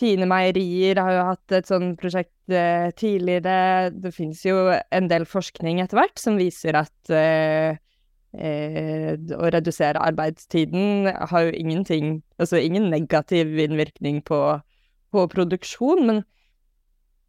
Tine 0.01 0.25
Meierier 0.25 0.97
har 0.97 1.13
jo 1.13 1.25
hatt 1.27 1.53
et 1.53 1.69
sånt 1.69 1.99
prosjekt 2.01 2.33
øh, 2.49 2.89
tidligere. 2.97 3.91
Det 3.93 4.09
finnes 4.15 4.41
jo 4.41 4.71
en 4.73 5.09
del 5.11 5.27
forskning 5.29 5.83
etter 5.83 6.01
hvert 6.01 6.17
som 6.17 6.39
viser 6.41 6.79
at 6.81 7.13
øh, 7.13 7.77
eh, 8.37 9.17
å 9.37 9.49
redusere 9.53 9.99
arbeidstiden 10.01 11.07
har 11.13 11.41
jo 11.47 11.51
ingenting 11.57 12.23
Altså 12.41 12.57
ingen 12.59 12.89
negativ 12.91 13.59
innvirkning 13.61 14.21
på, 14.27 14.59
på 15.13 15.27
produksjon, 15.31 16.07
men, 16.09 16.17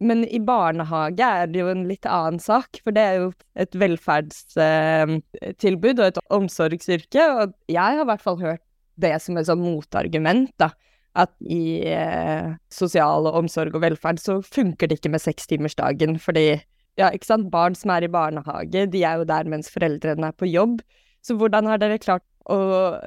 men 0.03 0.25
i 0.27 0.41
barnehage 0.43 1.23
er 1.23 1.47
det 1.53 1.61
jo 1.61 1.69
en 1.71 1.85
litt 1.87 2.07
annen 2.11 2.41
sak, 2.43 2.81
for 2.83 2.91
det 2.97 3.03
er 3.05 3.15
jo 3.21 3.29
et 3.55 3.75
velferdstilbud 3.79 5.99
og 6.01 6.07
et 6.09 6.19
omsorgsyrke, 6.35 7.23
og 7.31 7.55
jeg 7.71 7.85
har 7.85 8.03
i 8.03 8.09
hvert 8.11 8.25
fall 8.25 8.39
hørt 8.43 8.65
det 9.01 9.23
som 9.23 9.39
et 9.39 9.47
sånn 9.47 9.63
motargument, 9.63 10.51
da. 10.59 10.75
At 11.15 11.31
i 11.47 11.87
eh, 11.87 12.59
sosial 12.75 13.31
omsorg 13.31 13.71
og 13.77 13.85
velferd 13.85 14.19
så 14.19 14.43
funker 14.43 14.91
det 14.91 14.99
ikke 14.99 15.13
med 15.15 15.23
sekstimersdagen, 15.23 16.19
fordi 16.19 16.59
ja, 17.01 17.11
ikke 17.11 17.29
sant, 17.29 17.51
barn 17.53 17.75
som 17.79 17.93
er 17.95 18.07
i 18.07 18.11
barnehage, 18.13 18.87
de 18.91 19.03
er 19.03 19.21
jo 19.21 19.27
der 19.29 19.49
mens 19.51 19.71
foreldrene 19.73 20.31
er 20.31 20.37
på 20.39 20.49
jobb. 20.51 20.83
Så 21.25 21.37
hvordan 21.41 21.67
har 21.71 21.81
dere 21.81 21.99
klart 22.03 22.25
å 22.51 22.59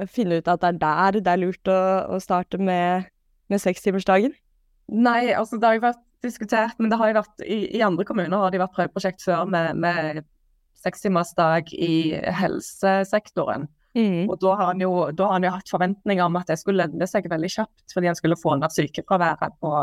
finne 0.10 0.40
ut 0.40 0.50
at 0.50 0.64
det 0.64 0.74
er 0.74 0.82
der 0.82 1.20
det 1.22 1.32
er 1.32 1.42
lurt 1.42 1.72
å, 1.72 1.80
å 2.16 2.20
starte 2.24 2.60
med, 2.60 3.08
med 3.52 3.62
sekstimersdagen? 3.62 4.34
Nei, 4.88 5.34
altså 5.36 5.60
det 5.60 5.70
har 5.70 5.78
jo 5.78 5.86
vært 5.90 6.04
diskutert, 6.26 6.76
men 6.80 6.90
det 6.92 6.98
har 7.00 7.12
jo 7.12 7.20
vært 7.20 7.46
i, 7.46 7.60
i 7.78 7.84
andre 7.86 8.06
kommuner 8.08 8.42
har 8.42 8.54
det 8.54 8.62
vært 8.62 8.76
prøveprosjekt 8.78 9.24
før 9.24 9.46
med, 9.52 9.78
med 9.84 10.24
sekstimersdag 10.82 11.74
i 11.78 12.18
helsesektoren. 12.40 13.68
Mm. 13.98 14.28
Og 14.30 14.36
da 14.42 14.54
har, 14.54 14.74
han 14.74 14.82
jo, 14.82 14.92
da 15.16 15.30
har 15.30 15.40
han 15.40 15.48
jo 15.48 15.54
hatt 15.56 15.72
forventninger 15.72 16.26
om 16.26 16.38
at 16.38 16.50
det 16.52 16.60
skulle 16.62 16.84
lønne 16.84 17.08
seg 17.10 17.30
veldig 17.32 17.50
kjapt, 17.50 17.86
fordi 17.94 18.12
han 18.12 18.18
skulle 18.18 18.38
få 18.40 18.58
ned 18.60 18.74
sykefraværet 18.74 19.58
på 19.64 19.74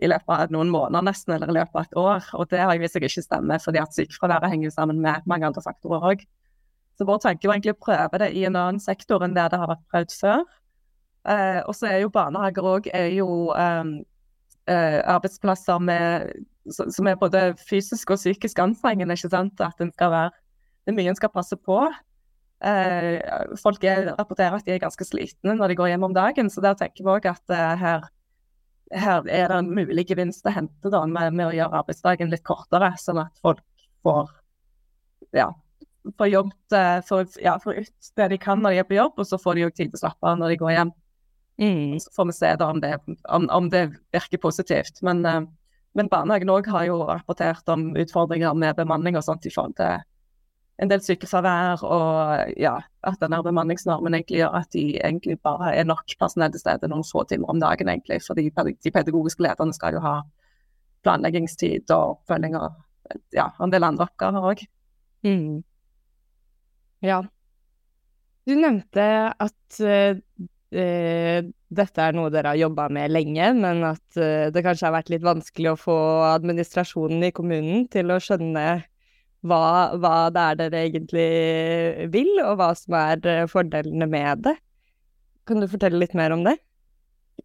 i 0.00 0.08
løpet 0.08 0.32
av 0.32 0.52
noen 0.54 0.70
måneder 0.72 1.04
nesten, 1.04 1.34
eller 1.36 1.50
i 1.52 1.56
løpet 1.58 1.76
av 1.76 1.82
et 1.84 1.98
år. 2.00 2.28
Og 2.38 2.48
det 2.52 2.62
har 2.62 2.78
vist 2.80 2.96
seg 2.96 3.04
ikke 3.08 3.24
stemmer, 3.24 3.60
fordi 3.62 3.82
at 3.82 3.96
sykefraværet 3.96 4.52
henger 4.54 4.72
sammen 4.72 5.02
med 5.04 5.26
mange 5.28 5.48
andre 5.48 5.64
faktorer 5.64 6.06
òg. 6.12 6.24
Så 6.96 7.06
vår 7.08 7.20
tanke 7.24 7.48
var 7.48 7.58
egentlig 7.58 7.74
å 7.76 7.82
prøve 7.82 8.20
det 8.22 8.30
i 8.36 8.44
en 8.48 8.56
annen 8.56 8.80
sektor 8.80 9.24
enn 9.24 9.36
der 9.36 9.50
det 9.52 9.60
har 9.60 9.70
vært 9.70 9.84
prøvd 9.92 10.14
før. 10.16 10.46
Eh, 11.32 11.60
og 11.66 11.76
så 11.76 11.90
er 11.90 12.00
jo 12.02 12.12
barnehager 12.12 12.66
òg 12.66 12.88
um, 12.92 13.92
eh, 14.66 15.00
arbeidsplasser 15.12 15.82
med, 15.82 16.32
som 16.72 17.08
er 17.08 17.20
både 17.20 17.44
fysisk 17.60 18.14
og 18.14 18.20
psykisk 18.20 18.62
anstrengende. 18.64 19.14
ikke 19.14 19.32
sant? 19.32 19.60
At 19.60 19.76
den 19.78 19.92
skal 19.92 20.10
være, 20.10 20.30
Det 20.84 20.90
er 20.90 20.96
mye 20.98 21.12
en 21.12 21.16
skal 21.16 21.30
passe 21.30 21.56
på. 21.56 21.78
Eh, 22.62 23.18
folk 23.58 23.84
er, 23.84 24.12
rapporterer 24.18 24.54
at 24.54 24.66
de 24.66 24.74
er 24.76 24.82
ganske 24.82 25.04
slitne 25.06 25.54
når 25.58 25.72
de 25.72 25.76
går 25.78 25.92
hjem 25.92 26.04
om 26.06 26.14
dagen, 26.14 26.50
så 26.50 26.62
der 26.62 26.76
tenker 26.78 27.02
vi 27.02 27.10
òg 27.10 27.26
at 27.26 27.54
eh, 27.54 27.72
her 27.78 28.04
her 28.92 29.26
er 29.28 29.48
det 29.48 29.58
en 29.58 29.72
mulig 29.74 30.06
gevinst 30.10 30.46
å 30.46 30.52
hente 30.54 30.92
da, 30.92 31.02
med, 31.06 31.32
med, 31.34 31.48
å 31.48 31.56
gjøre 31.56 31.82
arbeidsdagen 31.82 32.32
litt 32.32 32.44
kortere, 32.46 32.92
sånn 33.00 33.22
at 33.24 33.32
folk 33.44 33.62
får, 34.04 34.30
ja, 35.36 35.48
får 36.18 36.32
jobbet 36.32 37.06
for, 37.08 37.38
ja, 37.42 37.56
for 37.62 37.78
ut 37.78 38.12
det 38.18 38.28
de 38.34 38.40
kan 38.42 38.62
når 38.62 38.76
de 38.76 38.82
er 38.82 38.88
på 38.88 38.98
jobb, 38.98 39.16
og 39.16 39.28
så 39.28 39.40
får 39.40 39.56
de 39.56 39.64
jo 39.64 39.72
tid 39.72 39.92
til 39.92 40.00
å 40.00 40.04
slappe 40.04 40.28
av 40.28 40.40
når 40.40 40.54
de 40.54 40.60
går 40.62 40.76
hjem. 40.76 40.92
Mm. 41.62 41.98
Så 42.00 42.12
får 42.16 42.30
vi 42.30 42.36
se 42.36 42.54
da 42.58 42.70
om 42.72 42.80
det, 42.82 42.94
om, 43.28 43.48
om 43.52 43.68
det 43.70 43.84
virker 44.14 44.40
positivt. 44.42 45.02
Men, 45.06 45.24
uh, 45.24 45.42
men 45.96 46.08
barnehagen 46.12 46.50
òg 46.52 46.68
har 46.72 46.88
jo 46.88 47.02
rapportert 47.06 47.68
om 47.72 47.92
utfordringer 48.00 48.56
med 48.58 48.78
bemanning 48.78 49.18
og 49.18 49.26
sånt 49.26 49.46
i 49.46 49.52
forhold 49.52 49.76
til 49.80 50.00
en 50.80 50.90
del 50.90 51.02
sykefravær, 51.04 51.82
og 51.84 52.52
ja, 52.60 52.76
at 53.06 53.20
denne 53.20 53.42
bemanningsnormen 53.44 54.16
egentlig 54.16 54.40
gjør 54.40 54.56
at 54.62 54.70
de 54.74 54.84
egentlig 54.98 55.36
bare 55.44 55.74
er 55.76 55.84
nok 55.86 56.14
personell 56.18 56.52
til 56.54 56.62
stede 56.62 56.88
noen 56.90 57.04
få 57.06 57.26
timer 57.28 57.52
om 57.52 57.60
dagen, 57.62 57.90
egentlig. 57.92 58.22
For 58.24 58.38
de, 58.38 58.48
de 58.50 58.94
pedagogiske 58.94 59.44
lederne 59.44 59.76
skal 59.76 59.98
jo 59.98 60.02
ha 60.04 60.16
planleggingstid 61.06 61.90
og 61.90 62.16
oppfølging 62.16 62.56
og 62.58 62.72
ja, 63.34 63.50
en 63.60 63.72
del 63.72 63.86
andre 63.86 64.06
oppgaver 64.08 64.48
òg. 64.52 64.64
Mm. 65.26 65.62
Ja. 67.04 67.20
Du 68.48 68.54
nevnte 68.58 69.04
at 69.30 69.82
uh, 69.82 70.14
dette 71.82 72.06
er 72.06 72.16
noe 72.16 72.30
dere 72.32 72.54
har 72.54 72.58
jobba 72.58 72.88
med 72.94 73.12
lenge, 73.12 73.52
men 73.58 73.84
at 73.86 74.18
uh, 74.18 74.48
det 74.54 74.64
kanskje 74.64 74.88
har 74.88 74.96
vært 74.96 75.12
litt 75.12 75.26
vanskelig 75.26 75.74
å 75.74 75.78
få 75.78 75.98
administrasjonen 76.32 77.28
i 77.28 77.34
kommunen 77.34 77.86
til 77.92 78.10
å 78.14 78.18
skjønne 78.22 78.66
hva, 79.46 79.62
hva, 79.98 80.16
det 80.34 80.42
er 80.42 80.58
dere 80.60 80.82
egentlig 80.88 81.28
vil, 82.14 82.30
og 82.44 82.58
hva 82.60 82.72
som 82.78 82.98
er 82.98 83.24
eh, 83.26 83.46
fordelene 83.50 84.06
med 84.10 84.44
det. 84.46 84.56
Kan 85.48 85.62
du 85.62 85.66
fortelle 85.70 85.98
litt 85.98 86.14
mer 86.18 86.34
om 86.34 86.44
det? 86.46 86.56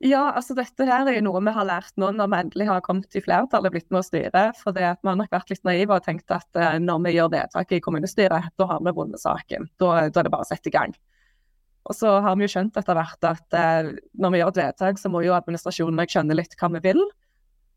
Ja, 0.04 0.28
altså 0.36 0.54
dette 0.54 0.86
her 0.86 1.08
er 1.08 1.16
jo 1.16 1.24
noe 1.26 1.40
vi 1.42 1.54
har 1.56 1.66
lært 1.66 1.96
nå 1.98 2.12
når 2.14 2.30
vi 2.30 2.40
endelig 2.44 2.68
har 2.70 2.84
kommet 2.86 3.16
i 3.18 3.22
flertallet 3.24 3.72
og 3.72 3.74
blitt 3.74 3.88
med 3.90 4.04
å 4.04 4.06
styre. 4.06 4.44
For 4.60 4.76
det 4.76 4.86
at 4.86 5.02
vi 5.02 5.10
har 5.10 5.18
nok 5.18 5.34
vært 5.34 5.54
litt 5.54 5.64
naive 5.66 5.96
og 5.96 6.06
tenkt 6.06 6.34
at 6.34 6.60
uh, 6.60 6.76
når 6.82 7.02
vi 7.08 7.14
gjør 7.16 7.32
vedtak 7.34 7.74
i 7.74 7.80
kommunestyret, 7.82 8.52
da 8.62 8.68
har 8.70 8.84
vi 8.86 8.94
vunnet 8.94 9.24
saken. 9.24 9.66
Da, 9.82 9.94
da, 10.12 10.22
er 10.22 10.28
det 10.28 10.34
bare 10.34 10.46
å 10.46 10.50
sette 10.50 10.70
i 10.70 10.76
gang. 10.76 10.94
Og 11.88 11.96
så 11.98 12.12
har 12.22 12.38
vi 12.38 12.46
jo 12.46 12.52
skjønt 12.52 12.78
etter 12.78 12.98
hvert 13.00 13.26
at 13.26 13.56
eh, 13.56 13.94
når 14.20 14.34
vi 14.34 14.42
gjør 14.42 14.52
et 14.52 14.60
vedtak, 14.60 15.00
så 15.00 15.10
må 15.10 15.22
jo 15.24 15.34
administrasjonen 15.38 16.04
skjønne 16.12 16.36
litt 16.36 16.58
hva 16.60 16.70
vi 16.76 16.84
vil. 16.84 17.00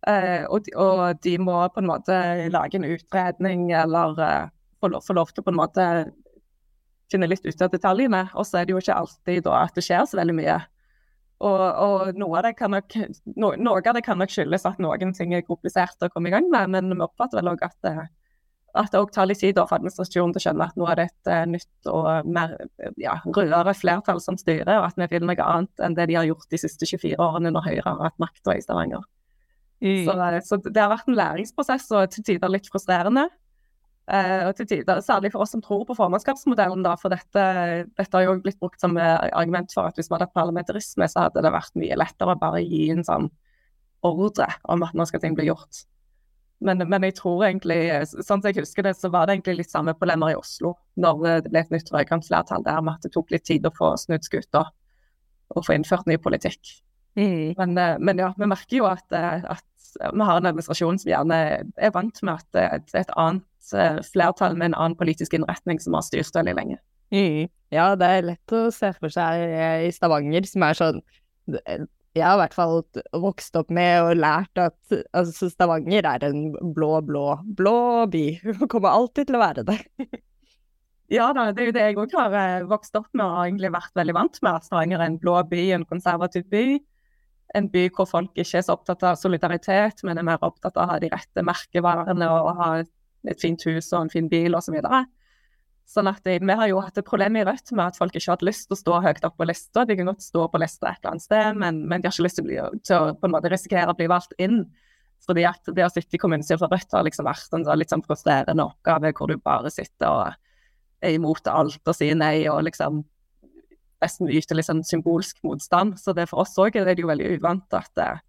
Uh, 0.00 0.46
og, 0.48 0.64
de, 0.64 0.72
og, 0.80 1.18
de, 1.24 1.34
må 1.36 1.58
på 1.74 1.82
en 1.82 1.90
måte 1.90 2.16
lage 2.48 2.78
en 2.78 2.88
utredning 2.88 3.66
eller 3.76 4.20
eh, 4.24 4.46
få, 4.80 4.88
lov, 4.94 5.04
få, 5.04 5.16
lov, 5.18 5.32
til 5.34 5.44
på 5.44 5.52
en 5.52 5.58
måte 5.58 5.86
finne 7.12 7.28
litt 7.28 7.44
ut 7.44 7.64
av 7.66 7.72
detaljene. 7.72 8.22
Og 8.32 8.46
så 8.48 8.60
er 8.60 8.68
det 8.68 8.74
jo 8.74 8.80
ikke 8.80 8.96
alltid 8.96 9.44
da 9.44 9.64
at 9.66 9.76
det 9.76 9.84
skjer 9.84 10.06
så 10.08 10.20
veldig 10.20 10.36
mye. 10.38 10.56
Og, 11.40 11.60
og 11.60 12.16
noe, 12.20 12.40
av 12.40 12.72
nok, 12.72 12.96
no, 13.40 13.52
noe, 13.56 13.80
av 13.80 13.96
det 13.96 14.04
kan 14.04 14.18
nok, 14.20 14.32
skyldes 14.32 14.66
at 14.68 14.80
noen 14.82 15.14
ting 15.16 15.32
er 15.36 15.44
komplisert 15.46 16.00
å 16.04 16.10
komme 16.12 16.28
i 16.28 16.34
gang 16.34 16.50
med, 16.52 16.72
men 16.74 16.92
vi 16.92 17.04
oppfatter 17.04 17.40
vel 17.40 17.54
òg 17.54 17.62
at, 17.64 17.78
eh, 17.88 18.02
at 18.80 18.90
det 18.92 19.00
òg 19.00 19.12
tar 19.14 19.28
litt 19.30 19.40
tid 19.40 19.56
for 19.56 19.78
administrasjonen 19.78 20.34
til 20.36 20.42
å 20.42 20.44
skjønne 20.44 20.66
at 20.68 20.76
nå 20.76 20.88
er 20.90 21.00
det 21.00 21.06
et 21.08 21.30
uh, 21.32 21.46
nytt 21.48 21.88
og 21.90 22.28
mer 22.28 22.52
ja, 23.00 23.16
rødere 23.24 23.72
flertall 23.74 24.20
som 24.22 24.36
styrer, 24.40 24.76
og 24.76 24.90
at 24.90 25.00
vi 25.00 25.08
vil 25.16 25.24
noe 25.26 25.46
annet 25.46 25.86
enn 25.86 25.96
det 25.96 26.10
de 26.12 26.20
har 26.20 26.28
gjort 26.28 26.52
de 26.52 26.60
siste 26.60 26.88
24 26.92 27.16
årene 27.16 27.54
når 27.56 27.66
Høyre 27.70 27.88
har 27.88 28.04
hatt 28.04 28.20
makta 28.22 28.54
i 28.54 28.62
Stavanger. 28.64 29.08
Mm. 29.80 30.04
Så, 30.04 30.16
eh, 30.16 30.40
så, 30.44 30.58
det 30.64 30.80
har 30.80 30.92
vært 30.92 31.08
en 31.08 31.18
læringsprosess 31.18 31.88
og 31.96 32.10
til 32.14 32.26
tider 32.26 32.52
litt 32.52 32.68
frustrerende. 32.70 33.28
Eh, 34.10 34.48
og 34.48 34.56
til 34.58 34.66
tider, 34.68 35.00
Særlig 35.04 35.30
for 35.32 35.44
oss 35.44 35.54
som 35.54 35.62
tror 35.64 35.84
på 35.88 35.96
formannskapsmodellen, 35.98 36.82
da, 36.84 36.96
for 37.00 37.12
dette, 37.14 37.44
dette 37.96 38.16
har 38.16 38.26
jo 38.26 38.40
blitt 38.42 38.58
brukt 38.60 38.80
som 38.82 38.98
eh, 38.98 39.28
argument 39.30 39.72
for 39.74 39.88
at 39.88 39.96
hvis 39.98 40.10
vi 40.10 40.16
hadde 40.16 40.32
parlamentarisme, 40.34 41.08
så 41.08 41.28
hadde 41.28 41.44
det 41.46 41.54
vært 41.54 41.78
mye 41.80 42.00
lettere 42.00 42.34
å 42.34 42.40
bare 42.40 42.64
gi 42.64 42.88
en 42.94 43.06
sånn 43.06 43.30
ordre 44.06 44.48
om 44.72 44.82
at 44.84 44.96
nå 44.96 45.06
skal 45.08 45.22
ting 45.22 45.36
bli 45.38 45.50
gjort. 45.50 45.84
Men, 46.60 46.82
men, 46.92 47.04
jeg 47.08 47.16
tror 47.16 47.46
egentlig, 47.46 47.78
sånn 48.10 48.42
som 48.42 48.48
jeg 48.50 48.58
husker 48.58 48.84
det, 48.84 48.92
så 48.98 49.08
var 49.12 49.26
det 49.26 49.38
egentlig 49.38 49.62
litt 49.62 49.72
samme 49.72 49.94
problemer 49.96 50.34
i 50.34 50.36
Oslo 50.36 50.74
når 51.00 51.22
det 51.46 51.52
ble 51.52 51.62
et 51.62 51.72
nytt 51.72 51.88
rød-grønt 51.92 52.26
flertall 52.28 52.66
der, 52.66 52.82
med 52.84 52.98
at 52.98 53.06
det 53.06 53.14
tok 53.14 53.32
litt 53.32 53.46
tid 53.48 53.64
å 53.64 53.72
få 53.72 53.94
snudd 54.00 54.26
skuta 54.26 54.66
og 55.56 55.64
få 55.66 55.78
innført 55.78 56.08
ny 56.10 56.18
politikk. 56.20 56.60
Mm. 57.18 57.54
Men, 57.58 57.78
eh, 57.78 57.96
men, 57.98 58.20
ja, 58.22 58.32
vi 58.36 58.46
merker 58.46 58.76
jo 58.76 58.86
at, 58.90 59.06
eh, 59.12 59.44
at, 59.50 59.64
vi 59.98 60.26
har 60.26 60.40
en 60.40 60.50
administrasjon 60.50 61.00
som 61.02 61.10
gjerne 61.10 61.38
er 61.74 61.94
vant 61.94 62.22
med 62.26 62.34
at 62.36 62.46
det 62.56 62.66
er 62.66 63.02
et 63.02 63.14
annet 63.16 63.74
eh, 63.74 64.00
flertall 64.06 64.58
med 64.58 64.70
en 64.70 64.78
annen 64.78 64.98
politisk 64.98 65.34
innretning 65.36 65.80
som 65.82 65.98
har 65.98 66.06
styrt 66.06 66.36
veldig 66.36 66.56
lenge. 66.58 66.80
Mm. 67.10 67.48
Ja, 67.74 67.92
det 67.98 68.06
er 68.06 68.28
lett 68.32 68.54
å 68.54 68.68
se 68.74 68.92
for 68.98 69.12
seg 69.12 69.54
i 69.86 69.90
Stavanger, 69.94 70.46
som 70.46 70.66
er 70.66 70.78
sånn 70.78 71.02
jeg 72.16 72.24
har 72.26 72.34
i 72.34 72.40
hvert 72.40 72.56
fall 72.56 72.80
vokst 73.22 73.54
opp 73.58 73.70
med 73.74 74.02
og 74.02 74.18
lært 74.18 74.58
at 74.58 74.96
altså, 75.16 75.50
Stavanger 75.50 76.06
er 76.10 76.24
en 76.26 76.50
blå, 76.74 76.96
blå, 77.06 77.36
blå 77.58 78.06
by. 78.10 78.24
Og 78.56 78.66
kommer 78.72 78.90
alltid 78.90 79.30
til 79.30 79.38
å 79.38 79.42
være 79.44 79.64
det. 79.68 79.78
ja 81.16 81.28
da, 81.36 81.50
det 81.54 81.62
er 81.62 81.70
jo 81.70 81.76
det 81.76 81.84
jeg 81.86 81.98
òg 82.02 82.16
har 82.18 82.34
eh, 82.40 82.66
vokst 82.70 82.98
opp 82.98 83.08
med 83.14 83.26
og 83.26 83.44
egentlig 83.44 83.70
vært 83.76 83.94
veldig 84.02 84.16
vant 84.16 84.42
med. 84.42 84.66
Stavanger 84.66 84.98
er 84.98 85.06
en 85.06 85.20
blå 85.22 85.36
by, 85.52 85.62
en 85.76 85.86
konservativ 85.86 86.48
by. 86.50 86.80
En 87.58 87.66
by 87.70 87.88
hvor 87.94 88.06
folk 88.06 88.36
ikke 88.38 88.60
er 88.60 88.66
så 88.66 88.76
opptatt 88.76 89.02
av 89.06 89.16
solidaritet, 89.18 90.04
men 90.06 90.20
er 90.20 90.26
mer 90.26 90.42
opptatt 90.46 90.76
av 90.76 90.84
å 90.84 90.92
ha 90.92 90.98
de 91.02 91.10
rette 91.10 91.42
merkevarene 91.46 92.28
og 92.30 92.50
ha 92.60 92.68
et 92.80 93.42
fint 93.42 93.64
hus 93.66 93.90
og 93.92 94.04
en 94.04 94.12
fin 94.12 94.28
bil 94.30 94.54
osv. 94.56 94.76
Så 94.80 95.00
Sånn 95.90 96.06
at 96.06 96.22
Vi 96.22 96.54
har 96.54 96.68
jo 96.70 96.78
hatt 96.84 96.98
et 97.00 97.06
problem 97.06 97.40
i 97.40 97.42
Rødt 97.42 97.72
med 97.74 97.90
at 97.90 97.96
folk 97.98 98.14
ikke 98.14 98.28
har 98.28 98.36
hatt 98.36 98.46
lyst 98.46 98.68
til 98.68 98.76
å 98.76 98.78
stå 98.78 99.00
høyt 99.02 99.24
opp 99.26 99.40
på 99.40 99.48
lista. 99.48 99.82
De 99.84 99.96
kan 99.98 100.06
godt 100.06 100.22
stå 100.22 100.46
på 100.46 100.60
lista 100.62 100.92
et 100.92 101.00
eller 101.00 101.16
annet 101.16 101.24
sted, 101.24 101.58
men, 101.58 101.80
men 101.90 102.00
de 102.00 102.06
har 102.06 102.14
ikke 102.14 102.26
lyst 102.28 102.38
til 102.38 102.44
å, 102.44 102.46
bli, 102.46 102.82
til 102.86 102.96
å 102.96 103.16
på 103.18 103.26
en 103.26 103.34
måte 103.34 103.50
risikere 103.50 103.90
å 103.90 103.98
bli 103.98 104.06
valgt 104.12 104.36
inn. 104.38 104.62
Fordi 105.26 105.42
at 105.50 105.72
det 105.74 105.84
å 105.84 105.90
sitte 105.90 106.14
i 106.14 106.20
kommunestyret 106.22 106.62
for 106.62 106.70
Rødt 106.70 106.94
har 106.94 107.02
liksom 107.08 107.26
vært 107.26 107.58
en 107.58 107.66
litt 107.74 107.90
sånn 107.90 108.06
frustrerende 108.06 108.68
oppgave 108.70 109.10
hvor 109.18 109.32
du 109.32 109.42
bare 109.42 109.72
sitter 109.74 110.14
og 110.14 110.38
er 111.02 111.16
imot 111.16 111.50
alt 111.50 111.82
og 111.82 111.96
sier 111.96 112.14
nei 112.14 112.44
og 112.52 112.62
liksom 112.68 113.02
nesten 114.00 114.30
yter 114.32 114.58
litt 114.58 114.68
sånn 114.68 114.84
symbolsk 114.86 115.40
motstand. 115.46 115.98
Så 116.00 116.14
det 116.16 116.28
for 116.30 116.44
oss 116.44 116.58
òg 116.60 116.78
er 116.78 116.88
det 116.88 117.00
jo 117.02 117.10
veldig 117.10 117.34
uvant 117.36 117.76
at, 117.76 117.90
eh, 118.00 118.20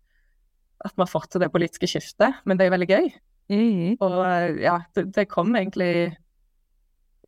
at 0.86 0.96
vi 0.96 1.04
har 1.04 1.12
fått 1.12 1.32
til 1.34 1.44
det 1.44 1.52
politiske 1.54 1.90
skiftet, 1.90 2.42
men 2.46 2.58
det 2.58 2.66
er 2.66 2.72
jo 2.72 2.78
veldig 2.78 2.92
gøy. 2.92 3.12
Mm. 3.52 3.88
Og 4.00 4.18
eh, 4.26 4.62
ja, 4.66 4.80
det, 4.96 5.10
det 5.16 5.30
kom 5.32 5.56
egentlig 5.56 6.12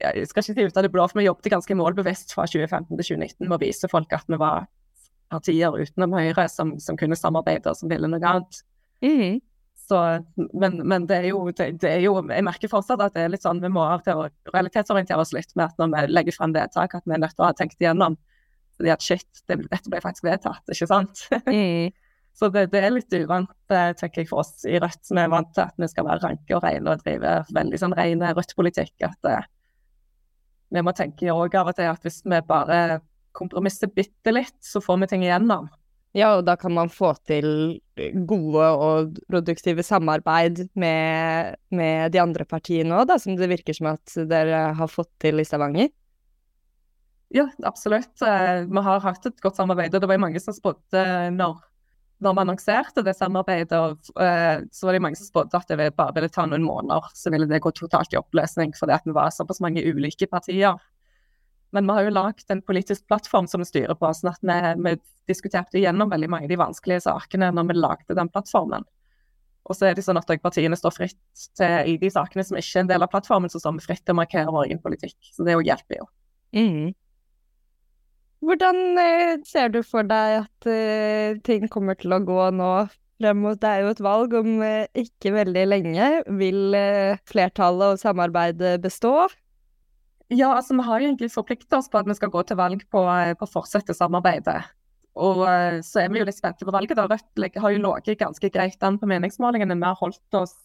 jeg 0.03 0.27
skal 0.27 0.41
ikke 0.41 0.55
si 0.57 0.67
ut 0.67 0.77
av 0.77 0.83
det 0.83 0.91
blå, 0.91 1.05
for 1.07 1.21
vi 1.21 1.27
jobbet 1.27 1.51
ganske 1.53 1.75
målbevisst 1.77 2.33
fra 2.35 2.47
2015 2.49 2.89
til 2.97 3.05
2019 3.13 3.47
med 3.47 3.55
å 3.55 3.61
vise 3.61 3.89
folk 3.91 4.13
at 4.15 4.27
vi 4.27 4.39
var 4.41 4.65
partier 5.31 5.73
utenom 5.79 6.15
Høyre 6.17 6.47
som, 6.51 6.75
som 6.81 6.97
kunne 6.99 7.17
samarbeide 7.17 7.71
og 7.71 7.79
som 7.79 7.91
ville 7.91 8.09
noe 8.09 8.21
annet. 8.29 8.61
Mm. 9.05 9.39
Så, 9.83 9.99
men, 10.35 10.77
men 10.87 11.07
det, 11.09 11.17
er 11.19 11.29
jo, 11.33 11.41
det, 11.51 11.73
det, 11.81 11.89
er 11.89 12.03
jo, 12.05 12.15
Jeg 12.31 12.45
merker 12.47 12.71
fortsatt 12.71 13.01
at 13.03 13.15
det 13.17 13.25
er 13.25 13.33
litt 13.33 13.43
sånn 13.43 13.59
vi 13.63 13.71
må 13.73 13.83
av 13.83 14.03
til 14.05 14.21
å 14.21 14.27
realitetsorientere 14.53 15.19
oss 15.19 15.33
litt 15.35 15.51
med 15.59 15.65
at 15.67 15.81
når 15.81 15.91
vi 15.93 16.13
legger 16.13 16.37
frem 16.37 16.53
vedtak, 16.55 16.95
at 16.95 17.03
vi 17.03 17.17
er 17.17 17.23
nødt 17.23 17.35
til 17.35 17.43
å 17.43 17.49
ha 17.49 17.57
tenkt 17.57 17.81
igjennom. 17.81 18.15
Fordi 18.79 18.93
at 18.93 19.05
shit, 19.05 19.43
det, 19.47 19.59
dette 19.69 19.91
ble 19.91 20.01
faktisk 20.03 20.25
vedtatt, 20.27 20.63
ikke 20.73 20.89
sant? 20.89 21.27
Mm. 21.47 21.93
Så 22.33 22.49
det, 22.49 22.71
det, 22.73 22.79
er 22.81 22.95
litt 22.95 23.13
uvant, 23.13 23.51
tenker 23.69 24.23
jeg, 24.23 24.29
for 24.31 24.41
oss 24.41 24.63
i 24.65 24.79
Rødt. 24.81 25.05
Vi 25.05 25.21
er 25.21 25.29
vant 25.29 25.51
til 25.53 25.67
at 25.67 25.77
vi 25.77 25.89
skal 25.91 26.07
være 26.07 26.23
ranke 26.23 26.55
og 26.57 26.63
rene 26.65 26.95
og 26.95 27.03
drive 27.03 27.35
veldig 27.53 27.79
sånn 27.79 27.93
ren 27.93 28.25
Rødt-politikk. 28.33 28.95
At 29.05 29.29
uh, 29.29 29.45
vi 30.73 30.81
må 30.81 30.95
tenke 30.97 31.29
òg 31.29 31.53
av 31.59 31.69
og 31.69 31.77
til 31.77 31.91
at 31.91 32.01
hvis 32.01 32.23
vi 32.25 32.41
bare 32.49 32.79
kompromisser 33.37 33.91
bitte 33.93 34.33
litt, 34.33 34.57
så 34.65 34.81
får 34.81 35.03
vi 35.03 35.11
ting 35.13 35.27
igjennom. 35.27 35.69
Ja, 36.13 36.35
og 36.37 36.43
da 36.45 36.53
kan 36.57 36.73
man 36.75 36.91
få 36.93 37.11
til 37.25 37.47
gode 38.29 38.65
og 38.85 39.17
produktive 39.29 39.85
samarbeid 39.85 40.67
med, 40.77 41.57
med 41.73 42.13
de 42.13 42.21
andre 42.21 42.45
partiene 42.49 42.99
òg, 43.01 43.13
som 43.21 43.37
det 43.37 43.49
virker 43.49 43.77
som 43.77 43.93
at 43.95 44.17
dere 44.29 44.67
har 44.77 44.89
fått 44.89 45.09
til 45.21 45.41
i 45.41 45.45
Stavanger? 45.47 45.89
Ja, 47.33 47.47
absolutt. 47.65 48.21
Eh, 48.21 48.63
vi 48.69 48.81
har 48.85 49.03
hatt 49.03 49.25
et 49.25 49.39
godt 49.41 49.57
samarbeid. 49.57 49.93
og 49.95 50.03
Det 50.03 50.09
var 50.11 50.21
mange 50.21 50.41
som 50.43 50.55
spådde 50.55 51.05
når 51.33 51.61
når 52.23 52.35
vi 52.37 52.43
annonserte 52.43 53.03
det 53.03 53.15
samarbeidet, 53.17 53.75
og, 53.75 53.99
så 54.71 54.87
var 54.87 54.95
det 54.95 55.01
mange 55.03 55.19
som 55.19 55.27
spådde 55.27 55.59
at 55.59 55.71
det 55.73 55.89
bare 55.97 56.15
ville 56.15 56.31
ta 56.31 56.45
noen 56.47 56.65
måneder, 56.65 57.09
så 57.17 57.31
ville 57.33 57.49
det 57.49 57.61
gå 57.63 57.73
totalt 57.75 58.13
i 58.15 58.19
oppløsning 58.19 58.73
fordi 58.77 58.95
at 58.95 59.07
vi 59.07 59.15
var 59.15 59.33
såpass 59.33 59.61
mange 59.63 59.83
ulike 59.83 60.29
partier. 60.31 60.79
Men 61.73 61.89
vi 61.89 61.97
har 61.97 62.05
jo 62.05 62.13
lagd 62.13 62.53
en 62.53 62.61
politisk 62.61 63.07
plattform 63.09 63.47
som 63.49 63.63
vi 63.63 63.67
styrer 63.67 63.97
på, 63.97 64.11
sånn 64.13 64.31
at 64.31 64.43
vi, 64.45 64.57
vi 64.85 64.95
diskuterte 65.29 65.81
gjennom 65.81 66.11
veldig 66.11 66.29
mange 66.29 66.47
av 66.47 66.53
de 66.53 66.59
vanskelige 66.61 67.05
sakene 67.07 67.49
når 67.51 67.71
vi 67.71 67.79
lagde 67.79 68.17
den 68.19 68.29
plattformen. 68.29 68.85
Og 69.63 69.77
så 69.77 69.87
er 69.87 69.95
det 69.95 70.03
sånn 70.05 70.19
at 70.19 70.29
partiene 70.43 70.77
står 70.77 70.93
fritt 70.93 71.45
til, 71.57 71.77
i 71.89 71.95
de 71.97 72.09
sakene 72.11 72.43
som 72.45 72.59
ikke 72.59 72.77
er 72.77 72.83
en 72.83 72.91
del 72.91 73.05
av 73.05 73.11
plattformen, 73.11 73.49
så 73.49 73.61
står 73.63 73.79
vi 73.79 73.87
fritt 73.87 74.03
til 74.03 74.13
å 74.13 74.19
markere 74.19 74.51
vår 74.51 74.67
egen 74.67 74.83
politikk. 74.83 75.17
Så 75.33 75.47
det 75.47 75.55
hjelper 75.55 76.03
jo. 76.03 76.09
Mm. 76.53 76.91
Hvordan 78.43 78.99
eh, 78.99 79.37
ser 79.47 79.71
du 79.71 79.79
for 79.87 80.03
deg 80.07 80.41
at 80.41 80.67
eh, 80.67 81.39
ting 81.47 81.69
kommer 81.71 81.95
til 81.99 82.11
å 82.11 82.19
gå 82.25 82.49
nå 82.51 82.71
frem 83.21 83.39
mot 83.39 83.59
Det 83.59 83.69
er 83.69 83.85
jo 83.85 83.93
et 83.93 84.01
valg 84.03 84.35
om 84.35 84.57
eh, 84.65 84.89
ikke 84.99 85.31
veldig 85.37 85.63
lenge. 85.69 86.09
Vil 86.41 86.75
flertallet 87.29 87.95
og 87.95 88.01
samarbeidet 88.01 88.75
bestå? 88.83 89.13
Ja, 90.33 90.49
altså 90.57 90.75
vi 90.75 90.87
har 90.87 90.99
jo 90.99 91.11
egentlig 91.11 91.31
forplikta 91.31 91.79
oss 91.79 91.87
på 91.91 92.01
at 92.01 92.09
vi 92.09 92.17
skal 92.17 92.33
gå 92.33 92.43
til 92.49 92.59
valg 92.59 92.83
på, 92.91 93.05
på 93.05 93.47
å 93.47 93.53
fortsette 93.53 93.95
samarbeidet. 93.95 94.59
Og 95.13 95.43
så 95.85 96.01
er 96.01 96.09
vi 96.09 96.23
jo 96.23 96.25
litt 96.25 96.39
spente 96.39 96.65
på 96.65 96.73
valget. 96.73 96.97
da. 96.97 97.05
Rødt 97.05 97.59
har 97.61 97.73
jo 97.75 97.81
ligget 97.83 98.17
ganske 98.23 98.49
greit 98.49 98.83
an 98.83 98.97
på 98.97 99.07
meningsmålingene. 99.11 99.77
Vi 99.77 99.85
har 99.85 99.99
holdt 99.99 100.39
oss 100.39 100.55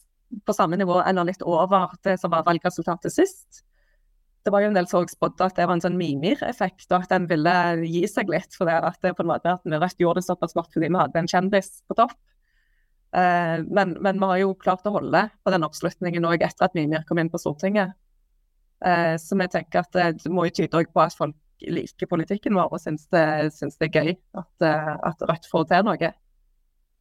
på 0.48 0.56
samme 0.56 0.78
nivå 0.80 1.02
eller 1.04 1.28
litt 1.28 1.44
over 1.44 1.92
det 2.06 2.16
som 2.22 2.32
var 2.32 2.46
valgresultatet 2.48 3.12
sist 3.12 3.62
det 4.48 4.52
var 4.54 4.64
jo 4.64 4.70
en 4.70 4.76
del 4.78 4.86
som 4.88 5.04
spådde 5.04 5.44
at 5.44 5.58
det 5.58 5.66
var 5.68 5.76
en 5.76 5.82
sånn 5.84 5.98
mimir-effekt, 6.00 6.86
og 6.88 7.02
at 7.02 7.10
den 7.12 7.26
ville 7.28 7.52
gi 7.84 8.00
seg 8.08 8.30
litt. 8.32 8.54
For 8.56 8.64
det 8.64 8.78
at 8.88 8.96
det 9.04 9.12
på 9.18 9.26
en 9.26 9.28
måte 9.28 9.52
at 9.58 9.66
Rødt 9.68 10.00
gjorde 10.00 10.22
det 10.22 10.28
såpass 10.30 10.56
godt 10.56 10.72
fordi 10.72 10.88
vi 10.88 10.96
hadde 10.96 11.20
en 11.20 11.28
kjendis 11.28 11.68
på 11.84 11.96
topp. 11.98 12.16
Eh, 13.12 13.60
men, 13.68 13.92
men, 14.00 14.16
vi 14.16 14.30
har 14.32 14.40
jo 14.40 14.54
klart 14.56 14.88
å 14.88 14.94
holde 14.94 15.26
på 15.44 15.52
den 15.52 15.66
oppslutningen 15.68 16.24
òg 16.28 16.46
etter 16.46 16.64
at 16.64 16.78
Mimir 16.78 17.04
kom 17.08 17.20
inn 17.20 17.28
på 17.28 17.40
Stortinget. 17.42 17.92
Eh, 18.84 19.14
så 19.20 19.36
vi 19.36 19.50
tenker 19.52 19.84
at 19.84 19.92
det 19.92 20.32
må 20.32 20.48
jo 20.48 20.56
tyde 20.62 20.80
på 20.88 21.04
at 21.04 21.16
folk 21.18 21.36
liker 21.68 22.08
politikken 22.08 22.56
vår 22.56 22.72
og 22.72 22.80
syns 22.80 23.04
det, 23.12 23.26
det 23.50 23.88
er 23.88 23.96
gøy 24.00 24.12
at, 24.38 24.52
uh, 24.62 24.92
at 25.10 25.24
Rødt 25.28 25.48
får 25.50 25.68
til 25.72 25.88
noe. 25.88 26.12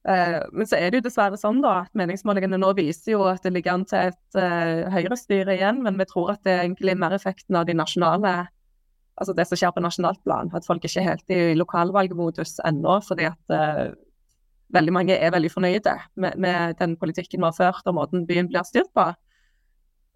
Uh, 0.07 0.39
men 0.55 0.67
så 0.69 0.77
er 0.79 0.87
det 0.87 1.01
jo 1.01 1.07
dessverre 1.09 1.35
sånn 1.35 1.57
da, 1.59 1.81
at 1.83 1.97
meningsmålingene 1.99 2.55
nå 2.61 2.69
viser 2.77 3.11
jo 3.17 3.25
at 3.27 3.43
det 3.43 3.51
ligger 3.51 3.73
an 3.75 3.83
til 3.89 4.07
et 4.07 4.37
uh, 4.39 4.87
høyrestyre 4.93 5.57
igjen, 5.57 5.81
men 5.83 5.97
vi 5.99 6.05
tror 6.07 6.31
at 6.31 6.45
det 6.47 6.53
er 6.53 6.61
egentlig 6.63 6.93
mer 6.95 7.15
effekten 7.17 7.57
av 7.59 7.65
de 7.67 7.75
nasjonale 7.75 8.37
altså 9.17 9.33
det 9.33 9.47
som 9.49 9.59
skjer 9.59 9.73
på 9.73 9.81
nasjonalt 9.83 10.21
plan. 10.23 10.47
At 10.55 10.67
folk 10.67 10.83
ikke 10.85 11.01
er 11.01 11.09
helt 11.09 11.33
i 11.33 11.39
lokalvalgmodus 11.57 12.59
ennå, 12.69 12.99
fordi 13.03 13.25
at 13.27 13.51
uh, 13.51 13.89
veldig 14.77 14.93
mange 14.95 15.17
er 15.17 15.33
veldig 15.33 15.51
fornøyde 15.51 15.95
med, 16.15 16.37
med, 16.39 16.77
den 16.79 16.93
politikken 17.01 17.41
vi 17.41 17.49
har 17.49 17.57
ført 17.57 17.89
og 17.89 17.97
måten 17.97 18.27
byen 18.29 18.47
blir 18.47 18.63
styrt 18.67 18.93
på. 18.95 19.09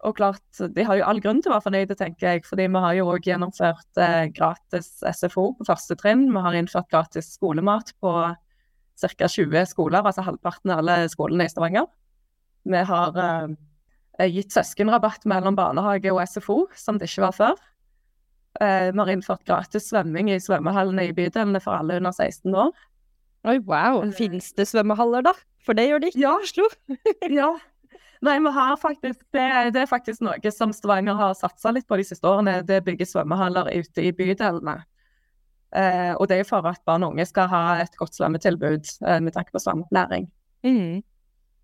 Og 0.08 0.16
klart, 0.16 0.42
De 0.72 0.86
har 0.86 0.98
jo 0.98 1.04
all 1.06 1.20
grunn 1.22 1.42
til 1.42 1.52
å 1.52 1.58
være 1.58 1.66
fornøyde, 1.66 1.98
tenker 1.98 2.30
jeg. 2.30 2.46
fordi 2.46 2.70
vi 2.70 2.80
har 2.86 2.94
jo 2.96 3.10
òg 3.12 3.28
gjennomført 3.28 4.00
gratis 4.34 4.88
SFO 5.04 5.50
på 5.58 5.68
første 5.68 5.98
trinn. 6.00 6.24
Vi 6.32 6.42
har 6.46 6.56
innført 6.58 6.88
gratis 6.90 7.28
skolemat 7.36 7.92
på 8.02 8.14
ca. 9.00 9.28
20 9.28 9.66
skoler, 9.70 10.02
altså 10.02 10.24
halvparten 10.26 10.72
av 10.72 10.82
alle 10.82 11.08
skolene 11.12 11.46
i 11.46 11.52
Stavanger. 11.52 11.88
Vi 12.68 12.82
har 12.88 13.18
eh, 13.18 14.28
gitt 14.30 14.54
søskenrabatt 14.54 15.26
mellom 15.30 15.56
barnehage 15.58 16.12
og 16.12 16.22
SFO, 16.28 16.66
som 16.78 17.00
det 17.00 17.10
ikke 17.10 17.26
var 17.26 17.36
før. 17.38 17.62
Eh, 18.60 18.90
vi 18.92 19.00
har 19.00 19.10
innført 19.10 19.44
gratis 19.48 19.88
svømming 19.90 20.30
i 20.30 20.40
svømmehallene 20.42 21.08
i 21.08 21.16
bydelene 21.16 21.60
for 21.62 21.78
alle 21.78 21.98
under 22.00 22.12
16 22.12 22.54
år. 22.54 22.72
Oi, 23.48 23.58
wow. 23.66 24.02
Finnes 24.02 24.18
Fins 24.20 24.52
det 24.54 24.68
svømmehaller, 24.70 25.24
da? 25.26 25.32
For 25.66 25.74
det 25.74 25.88
gjør 25.88 26.02
det 26.02 26.12
ikke 26.12 26.22
i 26.22 26.30
Oslo. 26.30 26.68
ja. 27.40 27.50
Nei, 28.22 28.36
vi 28.38 28.52
har 28.54 28.76
faktisk, 28.78 29.18
det, 29.34 29.46
det, 29.74 29.82
er 29.82 29.90
faktisk 29.90 30.22
noe 30.22 30.52
som 30.54 30.70
Stavanger 30.74 31.16
har 31.18 31.34
satsa 31.34 31.72
litt 31.74 31.88
på 31.90 31.98
de 31.98 32.06
siste 32.06 32.28
årene. 32.28 32.60
Det 32.66 32.84
bygger 32.86 33.08
svømmehaller 33.08 33.72
ute 33.74 34.04
i 34.04 34.12
bydelene. 34.14 34.76
Eh, 35.72 36.12
og 36.18 36.28
det 36.28 36.40
er 36.40 36.48
for 36.48 36.66
at 36.68 36.82
barn 36.88 37.04
og 37.06 37.14
unge 37.14 37.24
skal 37.28 37.48
ha 37.48 37.62
et 37.80 37.94
godt 38.00 38.16
svømmetilbud 38.18 38.90
eh, 39.08 39.20
med 39.24 39.34
tanke 39.36 39.54
på 39.54 39.62
svømmeopplæring. 39.62 40.28
Mm. 40.66 41.02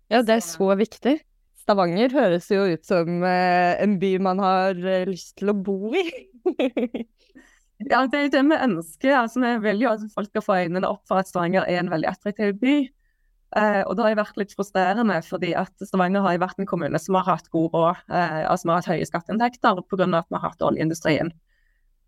Ja, 0.09 0.23
det 0.25 0.39
er 0.39 0.45
så 0.45 0.73
viktig. 0.77 1.19
Stavanger 1.59 2.09
høres 2.09 2.47
jo 2.49 2.63
ut 2.65 2.85
som 2.87 3.23
eh, 3.27 3.75
en 3.83 3.99
by 4.01 4.15
man 4.25 4.41
har 4.41 4.79
eh, 4.79 5.05
lyst 5.09 5.35
til 5.37 5.51
å 5.53 5.57
bo 5.57 5.93
i. 5.93 6.05
ja, 7.91 8.05
det 8.09 8.23
er 8.23 8.31
det 8.33 8.45
vi 8.47 8.57
ønsker. 8.57 9.13
Altså, 9.19 9.43
vi 9.43 9.51
vil 9.67 9.83
jo 9.85 9.91
at 9.93 10.07
folk 10.15 10.31
skal 10.31 10.45
få 10.45 10.57
øynene 10.63 10.89
opp 10.89 11.03
for 11.09 11.21
at 11.21 11.29
Stavanger 11.29 11.67
er 11.69 11.83
en 11.83 11.93
veldig 11.93 12.09
attraktiv 12.09 12.57
by. 12.63 12.79
Eh, 13.57 13.81
og 13.85 13.95
det 13.97 14.05
har 14.05 14.17
vært 14.19 14.37
litt 14.37 14.53
frustrerende, 14.53 15.19
fordi 15.25 15.55
at 15.57 15.73
Stavanger 15.85 16.25
har 16.25 16.41
vært 16.41 16.59
en 16.61 16.69
kommune 16.69 17.01
som 17.01 17.17
har 17.17 17.29
hatt 17.29 17.49
god 17.53 17.73
råd. 17.73 18.01
Eh, 18.13 18.41
altså 18.49 18.67
vi 18.67 18.73
har 18.73 18.81
hatt 18.81 18.91
høye 18.91 19.09
skatteinntekter 19.09 19.81
pga. 19.89 20.09
at 20.09 20.29
vi 20.29 20.37
har 20.37 20.45
hatt 20.45 20.65
oljeindustrien. 20.65 21.31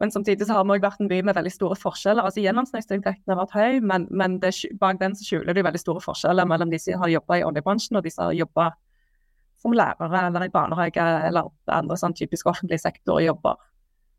Men 0.02 0.12
samtidig 0.12 0.48
så 0.48 0.56
har 0.58 0.66
vi 0.66 0.74
også 0.74 0.84
vært 0.88 1.02
en 1.04 1.10
by 1.12 1.20
med 1.28 1.38
veldig 1.38 1.52
store 1.54 1.76
forskjeller. 1.78 2.26
altså 2.26 2.42
Gjennomsnittsinntekten 2.42 3.32
har 3.32 3.38
vært 3.38 3.52
høy, 3.54 3.82
men, 3.86 4.08
men 4.10 4.40
det, 4.42 4.56
bak 4.82 4.98
den 4.98 5.14
så 5.14 5.28
skjuler 5.28 5.54
det 5.54 5.64
veldig 5.68 5.82
store 5.82 6.02
forskjeller 6.02 6.48
mellom 6.50 6.72
de 6.74 6.80
som 6.82 7.04
har 7.04 7.12
jobba 7.12 7.38
i 7.38 7.44
oljebransjen 7.46 8.00
og 8.00 8.08
de 8.08 8.14
som 8.14 8.26
har 8.26 8.40
jobba 8.40 8.72
som 9.62 9.76
lærere 9.78 10.24
eller 10.28 10.48
i 10.48 10.54
barnehage 10.54 11.04
eller 11.28 11.52
andre 11.70 11.98
sånn 12.02 12.18
typisk 12.18 12.50
offentlig 12.50 12.80
sektor-jobber. 12.82 13.60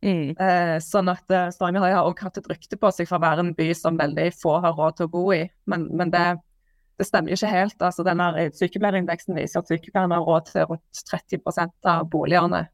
Mm. 0.03 0.35
Eh, 0.39 0.77
sånn 0.83 1.11
at 1.11 1.31
eh, 1.31 1.49
Stavanger 1.55 1.85
har 1.85 2.07
også 2.07 2.29
hatt 2.29 2.39
et 2.41 2.49
rykte 2.51 2.79
på 2.79 2.91
seg 2.95 3.11
for 3.11 3.19
å 3.19 3.25
være 3.25 3.45
en 3.45 3.53
by 3.59 3.69
som 3.79 3.99
veldig 3.99 4.29
få 4.39 4.57
har 4.63 4.75
råd 4.79 4.99
til 4.99 5.09
å 5.09 5.13
bo 5.13 5.25
i. 5.35 5.41
Men, 5.71 5.89
men 5.99 6.11
det, 6.15 6.25
det, 6.99 7.07
stemmer 7.07 7.35
ikke 7.35 7.51
helt. 7.51 7.83
altså 7.83 8.07
denne 8.07 8.49
Sykepleierindeksen 8.59 9.39
viser 9.39 9.63
at 9.63 9.71
sykepleierne 9.71 10.19
har 10.19 10.27
råd 10.27 10.47
til 10.51 10.71
rundt 10.71 11.03
30% 11.11 11.91
av 11.91 12.07
boligene, 12.11 12.65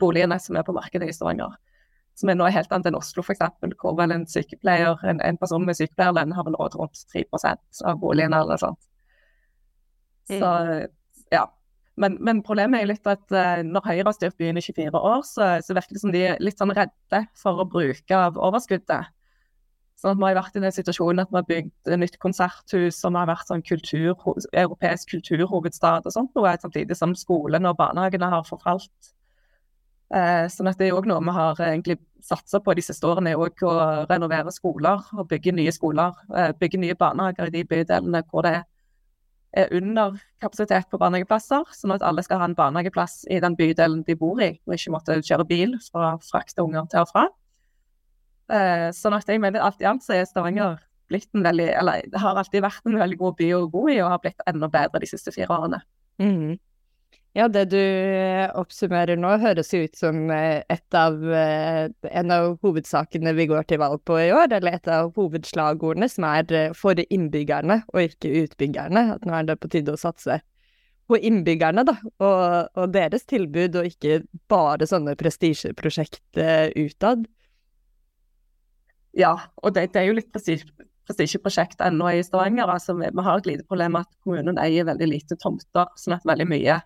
boligene 0.00 0.40
som 0.40 0.60
er 0.60 0.68
på 0.68 0.76
markedet 0.76 1.08
i 1.08 1.16
Stavanger. 1.16 1.56
Som 2.18 2.32
er 2.32 2.38
noe 2.38 2.50
helt 2.50 2.72
annet 2.74 2.88
enn 2.90 2.98
Oslo 2.98 3.22
f.eks., 3.22 3.44
hvor 3.78 3.94
vel 3.98 4.14
en 4.14 4.26
sykepleier, 4.26 4.98
en, 5.06 5.20
en 5.22 5.38
person 5.38 5.62
med 5.66 5.78
sykepleierlønn 5.78 6.34
har 6.34 6.46
vel 6.48 6.56
råd 6.58 6.78
rundt 6.80 7.04
3 7.14 7.24
av 7.86 8.00
boligen 8.02 8.34
eller 8.34 8.58
sånt. 8.58 8.88
Så 10.28 10.50
ja. 11.32 11.44
Men, 11.98 12.16
men 12.22 12.40
problemet 12.46 12.82
er 12.82 12.90
litt 12.92 13.06
at 13.10 13.24
uh, 13.34 13.60
når 13.66 13.86
Høyre 13.88 14.06
har 14.06 14.14
styrt 14.14 14.38
byen 14.38 14.58
i 14.60 14.62
24 14.62 14.94
år, 14.94 15.22
så, 15.26 15.46
så 15.64 15.74
virker 15.74 15.96
det 15.96 16.02
som 16.02 16.12
de 16.14 16.24
er 16.30 16.42
litt 16.42 16.60
sånn 16.60 16.74
redde 16.74 17.24
for 17.38 17.58
å 17.58 17.66
bruke 17.66 18.18
av 18.18 18.38
overskuddet. 18.38 19.10
Sånn 19.98 20.14
at 20.14 20.20
Vi 20.20 20.26
har 20.28 20.36
vært 20.38 20.58
i 20.58 20.62
den 20.62 20.74
situasjonen 20.74 21.24
at 21.24 21.32
vi 21.32 21.40
har 21.40 21.46
bygd 21.48 21.90
et 21.90 21.98
nytt 21.98 22.18
konserthus 22.22 23.00
som 23.02 23.18
har 23.18 23.26
vært 23.26 23.50
sånn 23.50 23.64
kultur, 23.66 24.14
europeisk 24.52 25.10
kulturhovedstad 25.16 26.06
og 26.06 26.14
sånt, 26.14 26.30
noe, 26.38 26.52
samtidig 26.62 26.94
som 26.98 27.16
skolen 27.18 27.66
og 27.66 27.80
barnehagene 27.80 28.30
har 28.30 28.46
forfalt. 28.46 29.10
Eh, 30.14 30.46
sånn 30.48 30.70
at 30.70 30.78
Det 30.78 30.88
er 30.88 30.96
òg 30.96 31.06
noe 31.06 31.20
vi 31.20 31.36
har 31.36 31.60
egentlig 31.60 31.98
satsa 32.24 32.60
på 32.60 32.74
de 32.74 32.82
siste 32.82 33.06
årene, 33.06 33.30
er 33.30 33.36
å 33.36 34.06
renovere 34.08 34.52
skoler 34.52 35.04
og 35.16 35.28
bygge 35.28 35.52
nye 35.52 35.72
skoler. 35.72 36.16
Eh, 36.34 36.52
bygge 36.52 36.80
nye 36.80 36.94
barnehager 36.94 37.46
i 37.46 37.56
de 37.58 37.64
bydelene 37.64 38.24
hvor 38.30 38.42
det 38.42 38.54
er 38.56 38.64
er 39.56 39.68
under 39.72 40.18
kapasitet 40.42 40.88
på 40.90 40.98
barnehageplasser, 41.00 41.64
sånn 41.72 41.94
at 41.94 42.04
alle 42.06 42.22
skal 42.24 42.40
ha 42.42 42.48
en 42.48 42.56
barnehageplass 42.58 43.22
i 43.32 43.40
den 43.40 43.56
bydelen 43.58 44.02
de 44.06 44.16
bor 44.18 44.40
i, 44.44 44.52
og 44.66 44.76
ikke 44.76 44.92
måtte 44.94 45.18
kjøre 45.24 45.46
bil 45.48 45.76
for 45.88 46.04
å 46.04 46.10
frakte 46.22 46.64
unger 46.64 46.88
til 46.92 47.04
og 47.04 47.12
fra. 47.12 47.24
Eh, 48.52 48.88
sånn 48.96 49.16
at 49.16 49.28
jeg 49.28 49.40
mener 49.40 49.64
alt 49.64 49.80
i 49.82 49.88
alt 49.88 50.04
så 50.04 50.16
er 50.16 50.28
Stavanger 50.28 50.78
blitt 51.08 51.28
en 51.36 51.44
veldig, 51.44 51.68
eller 51.80 52.20
har 52.20 52.40
alltid 52.40 52.64
vært 52.64 52.88
en 52.88 53.00
veldig 53.00 53.18
god 53.20 53.36
by 53.40 53.50
å 53.56 53.66
bo 53.72 53.86
i, 53.88 53.98
og 54.02 54.12
har 54.12 54.22
blitt 54.24 54.44
enda 54.48 54.68
bedre 54.72 55.00
de 55.00 55.08
siste 55.08 55.32
fire 55.32 55.56
årene. 55.56 55.80
Mm. 56.20 56.58
Ja, 57.36 57.44
det 57.52 57.66
du 57.70 57.78
eh, 57.78 58.48
oppsummerer 58.56 59.18
nå, 59.20 59.34
høres 59.42 59.68
ut 59.76 59.96
som 59.98 60.30
eh, 60.32 60.62
et 60.72 60.96
av, 60.96 61.18
eh, 61.28 61.90
en 62.08 62.32
av 62.32 62.54
hovedsakene 62.64 63.34
vi 63.36 63.46
går 63.50 63.66
til 63.68 63.82
valg 63.82 64.00
på 64.08 64.16
i 64.22 64.30
år, 64.32 64.48
eller 64.56 64.78
et 64.78 64.88
av 64.90 65.12
hovedslagordene, 65.18 66.08
som 66.08 66.24
er 66.30 66.72
for 66.78 66.98
innbyggerne 67.04 67.82
og 67.92 68.00
ikke 68.06 68.32
utbyggerne. 68.44 69.04
At 69.18 69.28
nå 69.28 69.36
er 69.36 69.50
det 69.50 69.58
på 69.60 69.70
tide 69.76 69.94
å 69.94 70.00
satse 70.00 70.40
på 71.08 71.20
innbyggerne, 71.24 71.84
da, 71.88 71.98
og, 72.24 72.72
og 72.80 72.90
deres 72.96 73.28
tilbud, 73.28 73.76
og 73.76 73.92
ikke 73.92 74.22
bare 74.48 74.88
sånne 74.88 75.14
prestisjeprosjekt 75.20 76.42
utad. 76.76 77.24
Ja, 79.16 79.36
og 79.62 79.76
det, 79.76 79.90
det 79.94 80.02
er 80.02 80.10
jo 80.10 80.18
litt 80.18 80.34
prestisjeprosjekt 80.34 81.80
ennå 81.84 82.10
i 82.12 82.20
Stavanger. 82.24 82.68
altså 82.68 82.96
Vi, 82.98 83.08
vi 83.08 83.24
har 83.24 83.40
et 83.40 83.48
lite 83.48 83.64
problem 83.68 83.96
at 84.00 84.10
kommunen 84.20 84.60
eier 84.60 84.88
veldig 84.88 85.08
lite 85.08 85.38
tomter, 85.40 85.88
sånn 85.96 86.18
at 86.18 86.28
veldig 86.28 86.48
mye 86.48 86.84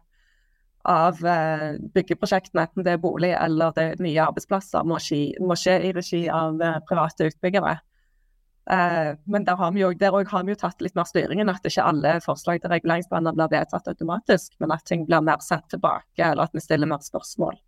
av 0.88 1.22
eh, 1.26 1.78
byggeprosjektene, 1.94 2.66
enten 2.66 2.86
det 2.86 2.96
er 2.96 3.02
bolig 3.02 3.32
eller 3.36 3.74
det 3.76 3.86
er 3.92 4.02
nye 4.02 4.26
arbeidsplasser, 4.26 4.84
må 4.88 4.98
skje, 5.02 5.24
må 5.42 5.56
skje 5.58 5.78
i 5.88 5.92
regi 5.94 6.22
av 6.32 6.62
eh, 6.62 6.78
private 6.88 7.30
utbyggere. 7.30 7.76
Eh, 8.70 9.10
men 9.24 9.44
der 9.44 9.58
har, 9.58 9.72
vi 9.74 9.82
jo, 9.82 9.90
har 9.92 10.44
vi 10.46 10.54
jo 10.54 10.58
tatt 10.58 10.82
litt 10.82 10.94
mer 10.98 11.06
styringen, 11.08 11.50
at 11.50 11.66
ikke 11.66 11.86
alle 11.86 12.16
forslag 12.24 12.62
til 12.62 12.74
reguleringsplaner 12.74 13.34
blir 13.36 13.52
vedtatt 13.52 13.90
automatisk, 13.90 14.54
men 14.62 14.74
at 14.74 14.86
ting 14.86 15.06
blir 15.06 15.22
mer 15.22 15.42
sendt 15.42 15.70
tilbake, 15.70 16.22
eller 16.22 16.46
at 16.46 16.56
vi 16.56 16.62
stiller 16.64 16.90
mer 16.90 17.02
spørsmål. 17.02 17.58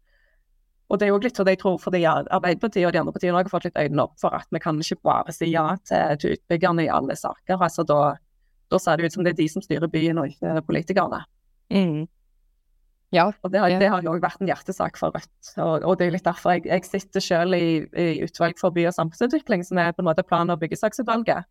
Og 0.92 1.00
det 1.00 1.07
er 1.07 1.14
jo 1.14 1.20
litt 1.22 1.38
det 1.38 1.55
jeg 1.55 1.62
tror 1.62 1.79
fordi 1.81 2.03
Arbeiderpartiet 2.07 2.85
og 2.87 2.92
de 2.92 3.00
andre 3.00 3.14
partiene 3.14 3.38
har 3.38 3.48
fått 3.48 3.64
litt 3.70 3.79
øynene 3.81 4.05
opp 4.05 4.18
for 4.20 4.37
at 4.37 4.50
vi 4.53 4.61
kan 4.61 4.77
ikke 4.79 5.00
bare 5.07 5.33
si 5.33 5.48
ja 5.48 5.64
til, 5.88 6.18
til 6.20 6.35
utbyggerne 6.37 6.85
i 6.85 6.90
alle 6.92 7.16
saker. 7.16 7.57
altså 7.57 7.87
Da, 7.88 8.00
da 8.70 8.79
ser 8.79 9.00
det 9.00 9.09
ut 9.09 9.16
som 9.16 9.24
det 9.24 9.33
er 9.33 9.40
de 9.40 9.48
som 9.48 9.64
styrer 9.64 9.90
byen, 9.90 10.20
og 10.20 10.29
ikke 10.29 10.61
politikerne. 10.68 11.22
Mm. 11.72 12.05
Ja. 13.14 13.29
Og 13.46 13.53
det 13.53 13.61
har, 13.62 13.74
det 13.79 13.88
har 13.90 14.03
jo 14.03 14.14
òg 14.14 14.22
vært 14.24 14.40
en 14.42 14.50
hjertesak 14.50 14.98
for 14.98 15.14
Rødt. 15.14 15.50
Og, 15.62 15.85
og 15.87 15.98
det 16.00 16.09
er 16.09 16.16
litt 16.16 16.27
derfor 16.27 16.57
jeg, 16.57 16.64
jeg 16.66 16.87
sitter 16.88 17.22
selv 17.22 17.57
i, 17.57 17.85
i, 17.87 18.07
utvalg 18.27 18.59
for 18.59 18.74
by- 18.74 18.88
og 18.90 18.96
samfunnsutvikling, 18.96 19.62
som 19.66 19.79
er 19.79 19.94
på 19.94 20.03
en 20.03 20.09
måte 20.11 20.24
plan- 20.27 20.50
og 20.50 20.59
byggesaksutvalget. 20.62 21.46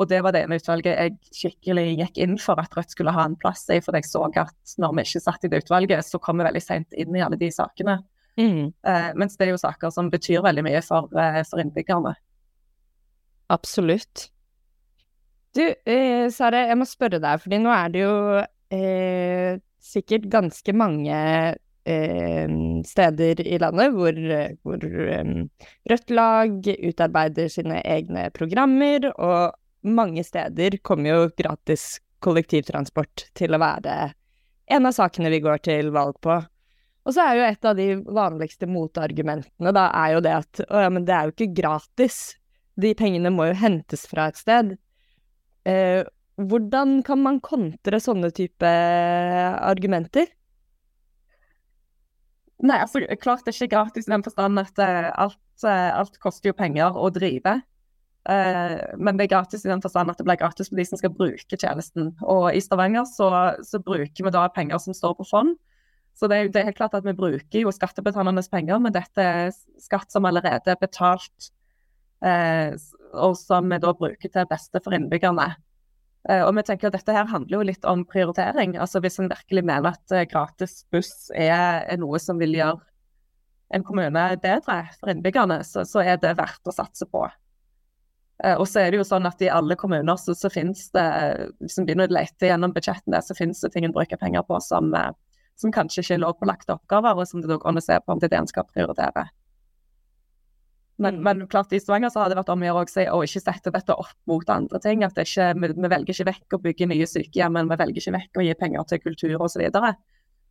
Og 0.00 0.08
det 0.08 0.22
var 0.24 0.32
det 0.32 0.44
ene 0.46 0.56
utvalget 0.56 0.94
jeg 0.94 1.16
skikkelig 1.36 1.86
gikk 1.98 2.20
inn 2.24 2.38
for 2.40 2.60
at 2.62 2.72
Rødt 2.76 2.94
skulle 2.94 3.12
ha 3.12 3.26
en 3.28 3.36
plass 3.40 3.66
i, 3.68 3.80
for 3.84 3.98
jeg 3.98 4.08
så 4.08 4.24
at 4.30 4.76
når 4.80 4.94
vi 4.96 5.06
ikke 5.08 5.24
satt 5.26 5.44
i 5.44 5.50
det 5.52 5.64
utvalget, 5.64 6.06
så 6.06 6.20
kom 6.22 6.40
vi 6.40 6.46
veldig 6.48 6.64
seint 6.64 6.96
inn 6.96 7.18
i 7.18 7.24
alle 7.24 7.40
de 7.40 7.50
sakene. 7.52 7.98
Mm. 8.40 8.70
Eh, 8.70 9.08
mens 9.20 9.36
det 9.36 9.48
er 9.48 9.52
jo 9.52 9.60
saker 9.60 9.92
som 9.92 10.08
betyr 10.12 10.44
veldig 10.46 10.64
mye 10.64 10.80
for, 10.86 11.10
eh, 11.20 11.42
for 11.48 11.60
innbyggerne. 11.60 12.14
Absolutt. 13.52 14.30
Du, 15.52 15.66
eh, 15.84 16.30
Sara, 16.32 16.64
jeg 16.70 16.78
må 16.80 16.86
spørre 16.88 17.20
deg, 17.20 17.42
fordi 17.42 17.58
nå 17.60 17.72
er 17.74 17.92
det 17.92 18.06
jo 18.06 18.14
eh, 18.72 19.60
sikkert 19.82 20.28
ganske 20.30 20.74
mange 20.76 21.16
eh, 21.84 22.54
steder 22.86 23.42
i 23.42 23.58
landet 23.62 23.96
hvor, 23.96 24.22
hvor 24.62 24.86
um, 24.86 25.34
Rødt 25.90 26.14
lag 26.14 26.70
utarbeider 26.78 27.50
sine 27.52 27.82
egne 27.82 28.28
programmer, 28.34 29.10
og 29.18 29.58
mange 29.82 30.24
steder 30.24 30.78
kommer 30.86 31.10
jo 31.10 31.30
gratis 31.38 31.96
kollektivtransport 32.22 33.26
til 33.34 33.54
å 33.54 33.62
være 33.62 34.12
en 34.72 34.88
av 34.88 34.94
sakene 34.96 35.30
vi 35.32 35.42
går 35.42 35.62
til 35.66 35.90
valg 35.94 36.18
på. 36.22 36.38
Og 37.02 37.14
så 37.14 37.24
er 37.24 37.38
jo 37.38 37.46
et 37.48 37.66
av 37.66 37.76
de 37.78 37.88
vanligste 38.14 38.68
motargumentene 38.70 39.72
da, 39.74 39.88
er 40.04 40.14
jo 40.14 40.22
det 40.24 40.34
at 40.36 40.62
å 40.68 40.84
ja, 40.84 40.90
men 40.92 41.06
det 41.06 41.16
er 41.16 41.26
jo 41.26 41.34
ikke 41.34 41.56
gratis. 41.58 42.18
De 42.78 42.94
pengene 42.96 43.32
må 43.34 43.50
jo 43.50 43.58
hentes 43.58 44.06
fra 44.08 44.28
et 44.30 44.38
sted. 44.38 44.76
Eh, 45.68 46.06
hvordan 46.50 47.00
kan 47.06 47.20
man 47.22 47.40
kontre 47.44 48.00
sånne 48.02 48.30
type 48.34 48.68
argumenter? 48.68 50.30
Nei, 52.62 52.78
altså 52.78 53.02
klart 53.18 53.42
det 53.42 53.52
er 53.52 53.58
ikke 53.58 53.74
gratis 53.74 54.06
i 54.06 54.12
den 54.12 54.22
forstand 54.22 54.60
at 54.62 54.78
uh, 54.78 55.10
alt, 55.24 55.40
uh, 55.66 55.90
alt, 55.98 56.18
koster 56.22 56.52
jo 56.52 56.58
penger 56.58 56.94
å 56.94 57.10
drive. 57.14 57.60
Men 58.22 59.16
det 59.18 59.24
er 59.24 59.30
gratis 59.32 59.64
i 59.66 59.70
den 59.70 59.80
forstand 59.82 60.12
at 60.12 60.20
det 60.20 60.22
blir 60.28 60.38
gratis 60.38 60.68
for 60.70 60.78
de 60.78 60.84
som 60.86 61.00
skal 61.00 61.10
bruke 61.10 61.56
tjenesten. 61.58 62.12
Og 62.22 62.44
i 62.54 62.60
Stavanger 62.62 63.02
så, 63.10 63.26
så 63.66 63.80
bruker 63.82 64.28
vi 64.28 64.30
da 64.30 64.44
penger 64.54 64.78
som 64.78 64.94
står 64.94 65.16
på 65.18 65.26
fond. 65.26 65.56
Så 66.14 66.28
det 66.30 66.38
er, 66.38 66.52
det 66.52 66.60
er 66.60 66.68
helt 66.68 66.78
klart 66.78 66.94
at 66.94 67.02
vi 67.02 67.16
bruker 67.18 67.64
jo 67.64 67.72
skattebetalernes 67.74 68.46
penger, 68.52 68.78
men 68.78 68.94
dette 68.94 69.26
er 69.26 69.50
skatt 69.82 70.14
som 70.14 70.28
allerede 70.30 70.70
er 70.70 70.78
betalt, 70.78 71.50
og 72.22 73.34
som 73.40 73.74
vi 73.74 73.80
da 73.82 73.90
bruker 73.90 74.30
til 74.30 74.48
beste 74.54 74.84
for 74.84 74.94
innbyggerne. 74.94 75.48
Uh, 76.30 76.44
og 76.46 76.52
vi 76.54 76.62
tenker 76.62 76.86
at 76.86 76.94
Dette 76.94 77.14
her 77.16 77.26
handler 77.26 77.58
jo 77.58 77.66
litt 77.66 77.86
om 77.88 78.04
prioritering. 78.06 78.76
altså 78.78 79.02
Hvis 79.02 79.18
en 79.18 79.30
virkelig 79.32 79.64
mener 79.66 79.96
at 79.96 80.14
uh, 80.14 80.22
gratis 80.30 80.84
buss 80.94 81.32
er, 81.34 81.82
er, 81.82 81.98
noe 81.98 82.20
som 82.22 82.38
vil 82.38 82.54
gjøre 82.54 82.78
en 83.74 83.82
kommune 83.86 84.26
bedre 84.42 84.82
for 85.00 85.10
innbyggerne, 85.10 85.62
så, 85.66 85.82
så 85.88 86.04
er 86.04 86.20
det 86.22 86.36
verdt 86.38 86.70
å 86.70 86.76
satse 86.76 87.08
på. 87.10 87.24
Uh, 88.44 88.54
og 88.54 88.68
så 88.70 88.84
er 88.84 88.92
det 88.92 89.02
jo 89.02 89.08
sånn 89.08 89.26
at 89.26 89.42
I 89.42 89.50
alle 89.50 89.74
kommuner 89.80 90.20
så, 90.20 90.36
så 90.38 90.52
finnes 90.52 90.86
det, 90.94 91.08
liksom 91.64 91.88
begynner 91.88 92.10
å 92.10 92.18
lete 92.20 92.52
gjennom 92.52 92.74
budsjettene, 92.76 93.22
så 93.24 93.34
finnes 93.38 93.64
det 93.64 93.72
ting 93.74 93.88
en 93.88 93.96
bruker 93.96 94.20
penger 94.20 94.46
på 94.46 94.62
som, 94.62 94.94
som 95.58 95.74
kanskje 95.74 96.04
ikke 96.04 96.20
er 96.20 96.26
lovpålagte 96.28 96.76
oppgaver, 96.76 97.18
og 97.18 97.26
som 97.26 97.42
det 97.42 97.50
går 97.50 97.66
an 97.66 97.82
å 97.82 97.86
se 97.88 97.98
på 97.98 98.14
om 98.14 98.22
det 98.22 98.30
er 98.30 98.36
det 98.36 98.44
en 98.44 98.52
skal 98.52 98.68
prioritere. 98.70 99.26
Men, 101.00 101.14
mm. 101.14 101.22
men, 101.24 101.46
klart 101.48 101.72
i 101.72 101.80
Stavanger 101.80 102.12
så 102.12 102.22
har 102.22 102.30
det 102.30 102.36
vært 102.38 102.50
om 102.52 102.62
å 102.62 102.66
gjøre 102.68 103.06
å 103.14 103.22
ikke 103.24 103.42
sette 103.42 103.72
dette 103.74 103.94
opp 103.96 104.16
mot 104.28 104.50
andre 104.52 104.80
ting. 104.82 105.04
at 105.06 105.18
ikke, 105.18 105.52
vi, 105.58 105.70
vi, 105.72 105.88
velger 105.94 106.14
ikke 106.14 106.28
vekk 106.28 106.56
å 106.56 106.60
bygge 106.66 106.88
nye 106.90 107.08
sykehjem, 107.08 107.56
men 107.56 107.70
vi 107.70 107.78
velger 107.80 108.02
ikke 108.02 108.16
vekk 108.18 108.40
å 108.40 108.46
gi 108.46 108.58
penger 108.60 108.88
til 108.90 109.02
kultur 109.06 109.46
osv. 109.48 109.64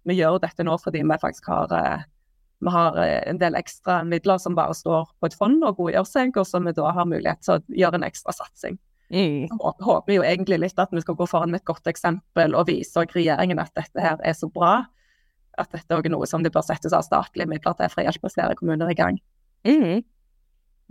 Vi 0.10 0.18
gjør 0.18 0.40
dette 0.42 0.66
nå 0.66 0.78
fordi 0.82 1.04
vi 1.06 1.20
faktisk 1.22 1.50
har, 1.52 1.74
eh, 1.78 2.06
vi 2.66 2.74
har 2.74 2.98
eh, 3.04 3.20
en 3.30 3.42
del 3.42 3.58
ekstra 3.60 4.02
midler 4.08 4.42
som 4.42 4.58
bare 4.58 4.76
står 4.78 5.12
på 5.22 5.30
et 5.30 5.38
fond 5.38 5.62
og 5.68 5.78
godgjør 5.78 6.08
seg, 6.10 6.38
og 6.38 6.48
som 6.50 6.66
vi 6.66 6.74
da 6.78 6.94
har 6.98 7.10
mulighet 7.10 7.46
til 7.46 7.60
å 7.60 7.78
gjøre 7.84 8.02
en 8.02 8.08
ekstra 8.10 8.34
satsing. 8.36 8.80
Mm. 9.12 9.52
Så 9.52 9.76
håper 9.84 10.16
jo 10.16 10.24
egentlig 10.24 10.62
litt 10.64 10.80
at 10.80 10.92
vi 10.96 11.04
skal 11.04 11.18
gå 11.20 11.28
foran 11.28 11.52
med 11.52 11.62
et 11.62 11.68
godt 11.68 11.88
eksempel 11.92 12.56
og 12.56 12.70
vise 12.70 13.04
regjeringen 13.12 13.60
at 13.60 13.74
dette 13.76 14.02
her 14.02 14.22
er 14.24 14.38
så 14.38 14.48
bra 14.50 14.86
at 15.60 15.74
dette 15.76 15.98
er 15.98 16.10
noe 16.12 16.28
som 16.30 16.44
det 16.46 16.54
bør 16.56 16.64
settes 16.66 16.96
av 16.96 17.04
statlige 17.06 17.50
midler 17.52 17.76
til 17.78 17.92
for 17.92 18.02
å 18.02 18.06
hjelpe 18.08 18.32
flere 18.32 18.56
kommuner 18.58 18.92
i 18.92 18.98
gang. 18.98 19.20
Mm. 19.68 20.02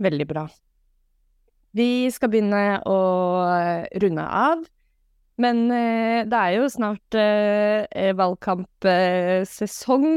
Veldig 0.01 0.27
bra. 0.29 0.45
Vi 1.77 2.09
skal 2.11 2.31
begynne 2.33 2.81
å 2.89 2.99
runde 4.03 4.25
av. 4.25 4.63
Men 5.41 5.63
eh, 5.73 6.21
det 6.29 6.37
er 6.37 6.57
jo 6.57 6.67
snart 6.69 7.17
eh, 7.17 8.11
valgkampsesong. 8.17 10.07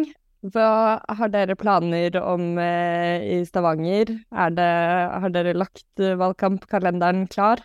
Hva 0.52 1.00
har 1.18 1.30
dere 1.32 1.56
planer 1.56 2.18
om 2.20 2.58
eh, 2.60 3.22
i 3.38 3.44
Stavanger? 3.48 4.10
Det, 4.58 4.72
har 5.22 5.32
dere 5.32 5.54
lagt 5.56 6.02
valgkampkalenderen 6.20 7.24
klar? 7.32 7.62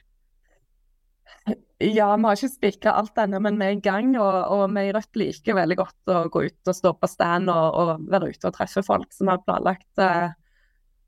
Ja, 1.79 2.15
vi 2.15 2.27
har 2.27 2.35
ikke 2.35 2.51
spikra 2.51 2.93
alt 2.99 3.19
ennå, 3.21 3.39
men 3.43 3.55
vi 3.59 3.67
er 3.67 3.77
i 3.77 3.83
gang. 3.83 4.13
Og, 4.19 4.35
og 4.51 4.65
vi 4.75 4.81
i 4.87 4.93
Rødt 4.95 5.19
liker 5.19 5.57
veldig 5.57 5.77
godt 5.79 6.11
å 6.11 6.25
gå 6.31 6.45
ut 6.49 6.71
og 6.71 6.75
stå 6.75 6.93
på 6.99 7.07
stand 7.09 7.51
og, 7.51 7.67
og 7.79 8.07
være 8.11 8.31
ute 8.33 8.51
og 8.51 8.55
treffe 8.55 8.83
folk. 8.85 9.09
Vi 9.15 9.27
har 9.27 9.43
planlagt 9.45 10.03
eh, 10.03 10.29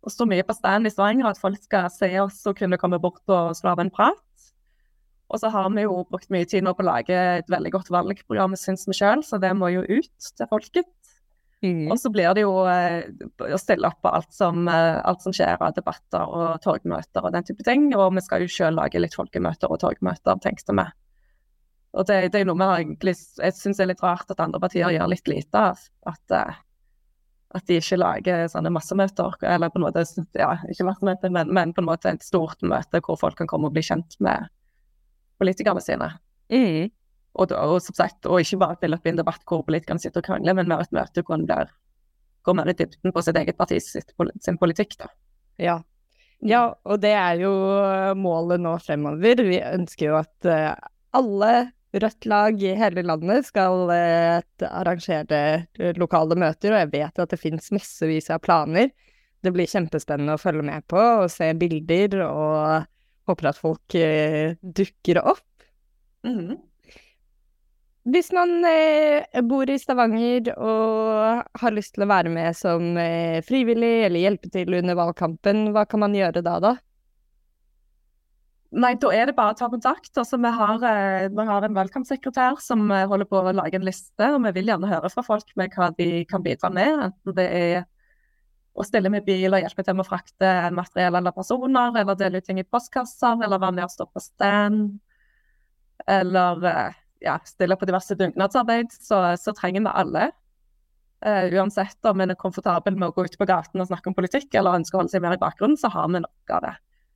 å 0.02 0.12
stå 0.12 0.26
mye 0.30 0.46
på 0.46 0.56
stand 0.58 0.90
i 0.90 0.92
Stavanger, 0.94 1.30
at 1.30 1.42
folk 1.42 1.62
skal 1.62 1.90
se 1.94 2.10
oss 2.22 2.42
og 2.50 2.58
kunne 2.58 2.80
komme 2.82 3.00
bort 3.02 3.22
og 3.30 3.54
slå 3.58 3.76
av 3.76 3.84
en 3.84 3.94
prat. 3.94 4.22
Og 5.32 5.40
så 5.40 5.52
har 5.54 5.70
vi 5.72 5.86
jo 5.86 6.02
brukt 6.10 6.32
mye 6.34 6.48
tid 6.50 6.66
nå 6.66 6.74
på 6.76 6.84
å 6.84 6.90
lage 6.90 7.16
et 7.16 7.52
veldig 7.52 7.72
godt 7.78 7.92
valgprogram, 7.94 8.58
syns 8.60 8.84
vi 8.90 8.98
sjøl, 8.98 9.24
så 9.24 9.40
det 9.40 9.54
må 9.56 9.70
jo 9.72 9.86
ut 9.88 10.32
til 10.36 10.50
folket. 10.50 10.90
Mm. 11.62 11.92
Og 11.94 12.00
så 12.02 12.10
blir 12.10 12.34
det 12.34 12.42
jo 12.42 12.56
eh, 12.66 13.06
å 13.46 13.60
stille 13.62 13.86
opp 13.86 14.00
på 14.02 14.10
alt 14.10 14.32
som, 14.34 14.66
eh, 14.68 14.98
alt 15.06 15.22
som 15.22 15.34
skjer 15.36 15.62
av 15.62 15.76
debatter 15.78 16.26
og 16.26 16.58
torgmøter 16.64 17.22
og 17.22 17.36
den 17.36 17.46
type 17.46 17.64
ting. 17.68 17.92
Og 17.94 18.16
vi 18.18 18.24
skal 18.26 18.44
jo 18.44 18.50
sjøl 18.50 18.76
lage 18.80 19.00
litt 19.00 19.16
folkemøter 19.16 19.70
og 19.70 19.80
torgmøter, 19.84 20.42
tenkte 20.42 20.76
vi. 20.76 20.88
Og 22.02 22.08
det, 22.10 22.18
det 22.34 22.42
er 22.42 22.48
noe 22.48 22.58
vi 22.58 22.86
egentlig 22.86 23.14
Jeg 23.20 23.54
syns 23.58 23.82
er 23.84 23.90
litt 23.92 24.02
rart 24.02 24.30
at 24.32 24.40
andre 24.42 24.62
partier 24.64 24.94
gjør 24.96 25.12
litt 25.12 25.30
lite 25.30 25.64
av. 25.70 25.86
At, 26.10 26.24
eh, 26.34 26.60
at 27.56 27.68
de 27.68 27.78
ikke 27.82 28.00
lager 28.00 28.48
sånne 28.52 28.72
massemøter, 28.74 29.36
eller 29.44 29.72
på 29.74 29.80
en 29.82 29.86
måte 29.88 30.06
Ja, 30.38 30.54
ikke 30.72 30.88
massemøter, 30.88 31.34
men, 31.34 31.52
men 31.54 31.74
på 31.76 31.84
en 31.84 31.90
måte 31.90 32.14
et 32.14 32.24
stort 32.24 32.62
møte 32.64 33.02
hvor 33.04 33.20
folk 33.20 33.38
kan 33.40 33.50
komme 33.52 33.68
og 33.70 33.76
bli 33.76 33.84
kjent 33.86 34.16
med 34.24 34.48
politikerne 35.42 35.84
sine. 35.84 36.14
Mm. 36.54 36.90
Og, 37.36 37.48
da- 37.52 37.62
og 37.68 37.80
som 37.84 37.96
sagt, 37.98 38.28
og 38.28 38.42
ikke 38.44 38.60
bare 38.62 38.78
stille 38.80 38.98
opp 39.00 39.08
i 39.08 39.14
en 39.14 39.20
debatt 39.22 39.44
hvor 39.48 39.64
politikerne 39.68 40.04
sitter 40.04 40.24
og 40.24 40.30
krangler, 40.30 40.56
men 40.58 40.70
mer 40.72 40.84
et 40.86 40.96
møte 40.96 41.24
hvor 41.26 41.40
en 41.40 41.48
blir 41.48 41.72
går 42.46 42.58
mer 42.58 42.72
i 42.72 42.78
dybden 42.78 43.14
på 43.14 43.22
sitt 43.22 43.38
eget 43.38 43.58
parti 43.58 43.80
sitt, 43.84 44.14
sin 44.42 44.58
politikk. 44.62 44.96
da. 44.98 45.10
Ja. 45.62 45.76
ja, 46.42 46.64
og 46.86 47.02
det 47.04 47.14
er 47.14 47.44
jo 47.44 47.52
målet 48.18 48.62
nå 48.64 48.76
fremover. 48.82 49.44
Vi 49.46 49.60
ønsker 49.62 50.08
jo 50.08 50.18
at 50.22 50.50
eh, 50.50 50.74
alle 51.92 52.00
Rødt-lag 52.00 52.62
i 52.64 52.76
hele 52.76 53.04
landet 53.04 53.46
skal 53.46 53.90
eh, 53.92 54.42
arrangere 54.64 55.68
eh, 55.80 55.94
lokale 55.98 56.36
møter, 56.36 56.72
og 56.72 56.80
jeg 56.80 56.92
vet 56.92 57.20
at 57.20 57.30
det 57.30 57.40
finnes 57.40 57.72
massevis 57.72 58.30
av 58.30 58.40
planer. 58.42 58.92
Det 59.42 59.52
blir 59.52 59.68
kjempespennende 59.68 60.36
å 60.36 60.40
følge 60.40 60.64
med 60.64 60.86
på 60.88 60.98
og 60.98 61.30
se 61.32 61.54
bilder, 61.54 62.22
og 62.24 62.86
håper 63.28 63.50
at 63.50 63.58
folk 63.60 63.96
eh, 63.96 64.56
dukker 64.62 65.22
opp. 65.24 65.46
Mhm. 66.24 66.58
Hvis 68.04 68.32
man 68.34 68.64
bor 69.46 69.70
i 69.70 69.76
Stavanger 69.78 70.48
og 70.58 71.44
har 71.62 71.72
lyst 71.76 71.94
til 71.94 72.02
å 72.02 72.08
være 72.10 72.32
med 72.34 72.58
som 72.58 72.96
frivillig 73.46 74.08
eller 74.08 74.24
hjelpe 74.24 74.50
til 74.50 74.74
under 74.74 74.98
valgkampen, 74.98 75.68
hva 75.70 75.84
kan 75.86 76.02
man 76.02 76.16
gjøre 76.18 76.42
da, 76.42 76.56
da? 76.58 76.72
Nei, 78.72 78.94
da 78.96 79.10
er 79.12 79.28
det 79.28 79.36
bare 79.36 79.52
å 79.52 79.58
ta 79.60 79.68
kontakt. 79.68 80.14
Altså, 80.16 80.38
vi, 80.40 80.50
har, 80.56 80.84
eh, 80.88 81.26
vi 81.28 81.46
har 81.48 81.66
en 81.68 81.74
velkomstsekretær 81.76 82.60
som 82.64 82.86
eh, 82.88 83.04
holder 83.10 83.28
på 83.28 83.42
å 83.42 83.52
lage 83.52 83.76
en 83.76 83.84
liste, 83.84 84.28
og 84.32 84.46
vi 84.46 84.54
vil 84.56 84.70
gjerne 84.72 84.88
høre 84.88 85.10
fra 85.12 85.24
folk 85.26 85.50
med 85.60 85.74
hva 85.76 85.90
de 85.98 86.22
kan 86.30 86.44
bidra 86.46 86.70
med. 86.72 87.02
Enten 87.10 87.36
det 87.36 87.48
er 87.58 87.82
å 88.72 88.86
stille 88.88 89.12
med 89.12 89.26
bil 89.28 89.52
og 89.52 89.60
hjelpe 89.60 89.84
til 89.84 89.98
med 89.98 90.06
å 90.06 90.08
frakte 90.08 90.52
materiell 90.72 91.18
eller 91.20 91.36
personer, 91.36 91.98
eller 92.00 92.16
dele 92.16 92.40
ut 92.40 92.48
ting 92.48 92.62
i 92.62 92.68
postkasser, 92.68 93.42
eller 93.44 93.60
være 93.60 93.76
med 93.76 93.90
og 93.90 93.92
stå 93.92 94.08
på 94.08 94.24
stand, 94.24 94.94
eller 96.08 96.64
eh, 96.72 97.02
ja, 97.28 97.36
stille 97.44 97.76
på 97.76 97.90
diverse 97.90 98.16
dugnadsarbeid, 98.16 98.96
så, 98.96 99.20
så 99.36 99.56
trenger 99.58 99.84
vi 99.84 99.98
alle. 100.04 100.30
Uh, 101.22 101.52
uansett 101.54 102.08
om 102.10 102.24
en 102.24 102.32
er 102.34 102.40
komfortabel 102.40 102.96
med 102.96 103.12
å 103.12 103.14
gå 103.14 103.28
ut 103.28 103.36
på 103.38 103.46
gaten 103.46 103.84
og 103.84 103.92
snakke 103.92 104.10
om 104.10 104.16
politikk, 104.18 104.48
eller 104.56 104.80
ønsker 104.80 104.98
å 104.98 105.04
holde 105.04 105.14
seg 105.14 105.22
mer 105.22 105.36
i 105.36 105.44
bakgrunnen, 105.44 105.78
så 105.78 105.92
har 105.94 106.08
vi 106.10 106.24
nok 106.24 106.56
av 106.56 106.64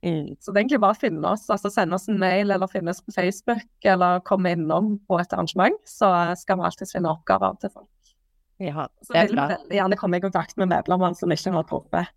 det. 0.02 0.36
Så 0.40 0.52
det 0.52 0.58
er 0.60 0.64
egentlig 0.64 0.80
bare 0.80 0.94
å 0.94 1.00
finne 1.00 1.24
oss, 1.32 1.46
altså 1.50 1.70
sende 1.72 1.94
oss 1.94 2.08
en 2.08 2.18
mail 2.18 2.50
eller 2.50 2.66
finne 2.68 2.90
oss 2.90 3.00
på 3.02 3.12
Facebook 3.14 3.64
eller 3.84 4.20
komme 4.20 4.52
innom 4.56 4.98
på 5.08 5.18
et 5.20 5.32
arrangement, 5.32 5.78
så 5.86 6.36
skal 6.36 6.56
vi 6.56 6.62
alltid 6.68 6.88
finne 6.92 7.10
oppgaver 7.10 7.58
til 7.60 7.70
folk. 7.70 7.88
Ja, 8.58 8.86
Så 9.02 9.12
det 9.12 9.16
er 9.20 9.26
vil 9.28 9.36
vi 9.36 9.54
veldig 9.56 9.76
gjerne 9.80 9.96
komme 10.00 10.16
i 10.16 10.20
kontakt 10.20 10.56
med 10.56 10.68
medlemmene 10.68 11.16
som 11.16 11.28
ikke 11.30 11.52
har 11.52 11.64
truffet. 11.64 12.08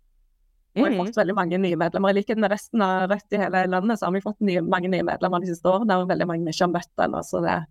Og 0.76 0.76
vi 0.76 0.82
har 0.84 0.90
Mm. 0.92 1.06
fått 1.06 1.16
veldig 1.16 1.34
mange 1.34 1.58
nye 1.58 1.76
medlemmer. 1.76 2.10
I 2.10 2.12
likhet 2.22 2.38
med 2.38 2.50
resten 2.50 2.80
av 2.80 3.08
Rødt 3.10 3.32
i 3.32 3.36
hele 3.36 3.66
landet, 3.66 3.98
så 3.98 4.04
har 4.06 4.12
vi 4.12 4.20
fått 4.20 4.40
nye, 4.40 4.60
mange 4.62 4.88
nye 4.88 5.02
medlemmer 5.02 5.40
de 5.40 5.48
siste 5.48 5.64
årene, 5.66 5.98
og 5.98 6.08
veldig 6.08 6.26
mange 6.28 6.44
vi 6.44 6.52
ikke 6.52 6.66
har 6.68 6.80
møtt 6.80 6.96
ennå. 6.98 7.22
Så 7.24 7.42
det, 7.42 7.66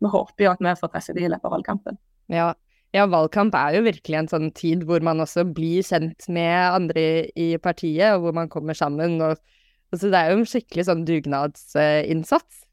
vi 0.00 0.08
håper 0.08 0.44
jo 0.44 0.50
at 0.50 0.58
vi 0.58 0.74
får 0.74 0.90
treffe 0.90 1.14
de 1.14 1.20
i 1.24 1.28
løpet 1.28 1.44
av 1.44 1.52
valgkampen. 1.52 1.98
Ja. 2.28 2.54
Ja, 2.96 3.06
valgkamp 3.06 3.54
er 3.54 3.76
jo 3.76 3.84
virkelig 3.86 4.18
en 4.18 4.30
sånn 4.30 4.48
tid 4.56 4.82
hvor 4.88 5.02
man 5.06 5.22
også 5.22 5.44
blir 5.46 5.84
kjent 5.86 6.26
med 6.32 6.56
andre 6.58 7.04
i 7.38 7.52
partiet, 7.62 8.16
og 8.16 8.24
hvor 8.24 8.34
man 8.40 8.50
kommer 8.50 8.74
sammen. 8.78 9.20
Og, 9.22 9.38
så 9.94 10.10
det 10.10 10.18
er 10.18 10.32
jo 10.32 10.40
en 10.40 10.50
skikkelig 10.50 10.88
sånn 10.88 11.04
dugnadsinnsats. 11.06 12.64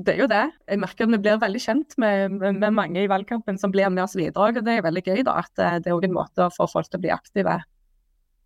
Det 0.00 0.14
er 0.14 0.22
jo 0.22 0.30
det. 0.30 0.44
Jeg 0.70 0.80
merker 0.80 1.04
at 1.04 1.12
vi 1.12 1.18
blir 1.20 1.40
veldig 1.42 1.60
kjent 1.60 1.96
med, 2.00 2.36
med, 2.38 2.60
med 2.62 2.76
mange 2.76 3.02
i 3.02 3.10
valgkampen 3.10 3.58
som 3.60 3.72
blir 3.74 3.90
med 3.90 4.04
oss 4.04 4.14
videre. 4.16 4.48
og 4.48 4.64
Det 4.64 4.76
er 4.78 4.86
veldig 4.86 5.02
gøy 5.02 5.24
da, 5.26 5.40
at 5.42 5.60
eh, 5.60 5.78
det 5.82 5.90
er 5.90 5.96
òg 5.96 6.06
en 6.06 6.14
måte 6.14 6.46
å 6.46 6.54
få 6.54 6.68
folk 6.70 6.88
til 6.88 7.00
å 7.00 7.04
bli 7.04 7.12
aktive 7.12 7.58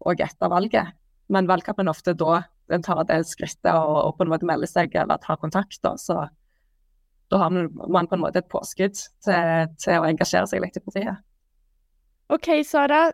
og 0.04 0.22
etter 0.24 0.50
valget. 0.50 0.96
Men 1.32 1.48
valgkampen 1.48 1.90
ofte 1.92 2.16
da 2.16 2.42
en 2.72 2.84
tar 2.84 3.04
det 3.06 3.20
skrittet 3.28 3.70
og, 3.76 3.98
og 4.08 4.16
på 4.16 4.24
en 4.24 4.32
måte 4.32 4.48
melder 4.48 4.70
seg 4.70 4.96
eller 4.96 5.20
tar 5.22 5.38
kontakt. 5.40 5.78
Da, 5.84 5.94
så 6.00 6.24
da 7.32 7.40
har 7.40 7.52
man, 7.52 8.08
på 8.08 8.16
en 8.16 8.22
måte 8.22 8.42
et 8.42 8.50
påskudd 8.50 8.96
til, 8.96 9.70
til 9.80 10.00
å 10.00 10.08
engasjere 10.08 10.48
seg 10.50 10.62
litt 10.64 10.76
i 10.78 10.82
partiet. 10.84 11.22
Ok, 12.32 12.50
Sara. 12.66 13.06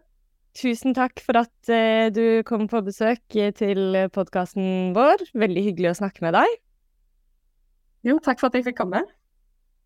Tusen 0.58 0.96
takk 0.96 1.20
for 1.22 1.38
at 1.38 1.70
uh, 1.70 2.08
du 2.10 2.42
kom 2.46 2.66
på 2.70 2.80
besøk 2.82 3.22
eh, 3.38 3.52
til 3.54 3.94
podkasten 4.10 4.90
vår. 4.96 5.22
Veldig 5.38 5.62
hyggelig 5.68 5.92
å 5.92 5.98
snakke 6.00 6.24
med 6.26 6.34
deg. 6.34 6.56
Jo, 8.08 8.16
takk 8.24 8.40
for 8.40 8.50
at 8.50 8.58
jeg 8.58 8.66
fikk 8.66 8.80
komme. 8.80 9.04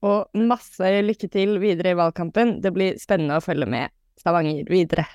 Og 0.04 0.40
masse 0.48 0.94
lykke 1.04 1.28
til 1.32 1.58
videre 1.60 1.92
i 1.92 1.98
valgkampen. 1.98 2.58
Det 2.64 2.72
blir 2.72 2.96
spennende 3.00 3.40
å 3.40 3.44
følge 3.44 3.68
med 3.68 3.92
Stavanger 4.20 4.64
videre. 4.70 5.06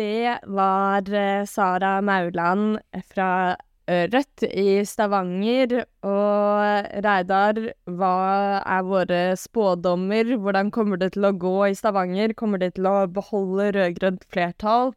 Det 0.00 0.38
var 0.48 1.08
eh, 1.12 1.44
Sara 1.44 1.98
Mauland 2.00 2.78
fra 3.10 3.56
Rødt 3.90 4.44
i 4.46 4.80
Stavanger. 4.86 5.80
Og 6.06 7.02
Reidar, 7.04 7.58
hva 7.90 8.14
er 8.62 8.86
våre 8.86 9.20
spådommer? 9.40 10.36
Hvordan 10.38 10.70
kommer 10.74 11.00
det 11.00 11.12
til 11.16 11.26
å 11.26 11.34
gå 11.34 11.56
i 11.68 11.76
Stavanger? 11.78 12.36
Kommer 12.38 12.62
de 12.62 12.70
til 12.76 12.86
å 12.86 12.96
beholde 13.10 13.72
rød-grønt 13.76 14.26
flertall? 14.30 14.94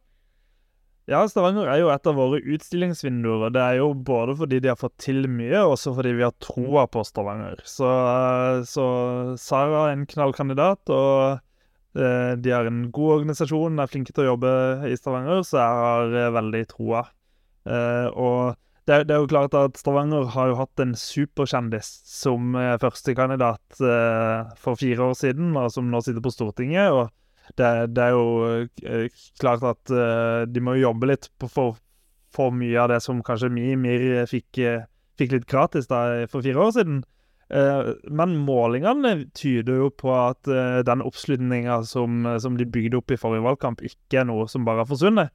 Ja, 1.04 1.18
Stavanger 1.28 1.68
er 1.68 1.82
jo 1.82 1.90
et 1.92 2.06
av 2.08 2.16
våre 2.16 2.38
utstillingsvinduer. 2.40 3.42
og 3.48 3.52
Det 3.52 3.60
er 3.60 3.74
jo 3.82 3.90
både 3.92 4.36
fordi 4.38 4.60
de 4.64 4.70
har 4.72 4.78
fått 4.80 4.96
til 5.04 5.26
mye, 5.28 5.58
og 5.60 5.74
også 5.74 5.92
fordi 5.98 6.14
vi 6.16 6.24
har 6.24 6.32
troa 6.40 6.86
på 6.88 7.02
Stavanger. 7.04 7.60
Så, 7.68 7.84
eh, 7.84 8.62
så 8.64 8.86
Sara 9.36 9.90
er 9.90 9.98
en 9.98 10.06
knallkandidat, 10.08 10.88
og 10.88 11.42
eh, 12.00 12.32
de 12.40 12.50
har 12.50 12.64
en 12.70 12.90
god 12.90 13.18
organisasjon, 13.18 13.78
er 13.78 13.92
flinke 13.92 14.16
til 14.16 14.24
å 14.24 14.30
jobbe 14.32 14.54
i 14.88 14.96
Stavanger, 14.96 15.44
så 15.44 15.60
jeg 15.60 15.82
har 15.84 16.16
eh, 16.22 16.32
veldig 16.38 16.64
troa. 16.72 17.04
Eh, 17.68 18.08
og 18.16 18.56
det, 18.84 19.04
det 19.08 19.14
er 19.14 19.22
jo 19.22 19.28
klart 19.30 19.54
at 19.56 19.78
Stavanger 19.80 20.26
har 20.34 20.50
jo 20.50 20.56
hatt 20.58 20.80
en 20.82 20.92
superkjendis 20.98 21.88
som 22.08 22.56
eh, 22.58 22.74
førstekandidat 22.82 23.80
eh, 23.80 24.50
for 24.60 24.76
fire 24.80 25.10
år 25.10 25.14
siden, 25.16 25.54
og 25.56 25.70
som 25.72 25.88
nå 25.88 26.02
sitter 26.04 26.24
på 26.24 26.32
Stortinget. 26.34 26.92
og 26.92 27.08
det, 27.56 27.70
det 27.96 28.04
er 28.04 28.12
jo 28.12 28.26
eh, 28.84 29.22
klart 29.40 29.64
at 29.68 29.92
eh, 29.92 30.44
de 30.48 30.62
må 30.64 30.76
jo 30.76 30.88
jobbe 30.88 31.10
litt 31.12 31.30
for, 31.48 31.78
for 32.34 32.52
mye 32.56 32.76
av 32.80 32.92
det 32.92 33.00
som 33.04 33.22
kanskje 33.24 33.52
Mimir 33.52 34.24
fikk, 34.30 34.60
eh, 34.60 34.86
fikk 35.20 35.36
litt 35.36 35.48
gratis 35.50 35.88
da 35.88 36.26
for 36.28 36.44
fire 36.44 36.66
år 36.66 36.74
siden. 36.76 37.02
Eh, 37.54 37.92
men 38.12 38.36
målingene 38.44 39.14
tyder 39.36 39.80
jo 39.84 39.88
på 39.96 40.12
at 40.16 40.48
den 40.84 41.04
oppslutninga 41.04 41.80
som, 41.88 42.24
som 42.40 42.60
de 42.60 42.68
bygde 42.68 43.00
opp 43.00 43.16
i 43.16 43.20
forrige 43.20 43.48
valgkamp, 43.48 43.84
ikke 43.84 44.22
er 44.22 44.28
noe 44.28 44.48
som 44.50 44.68
bare 44.68 44.84
har 44.84 44.92
forsvunnet. 44.92 45.32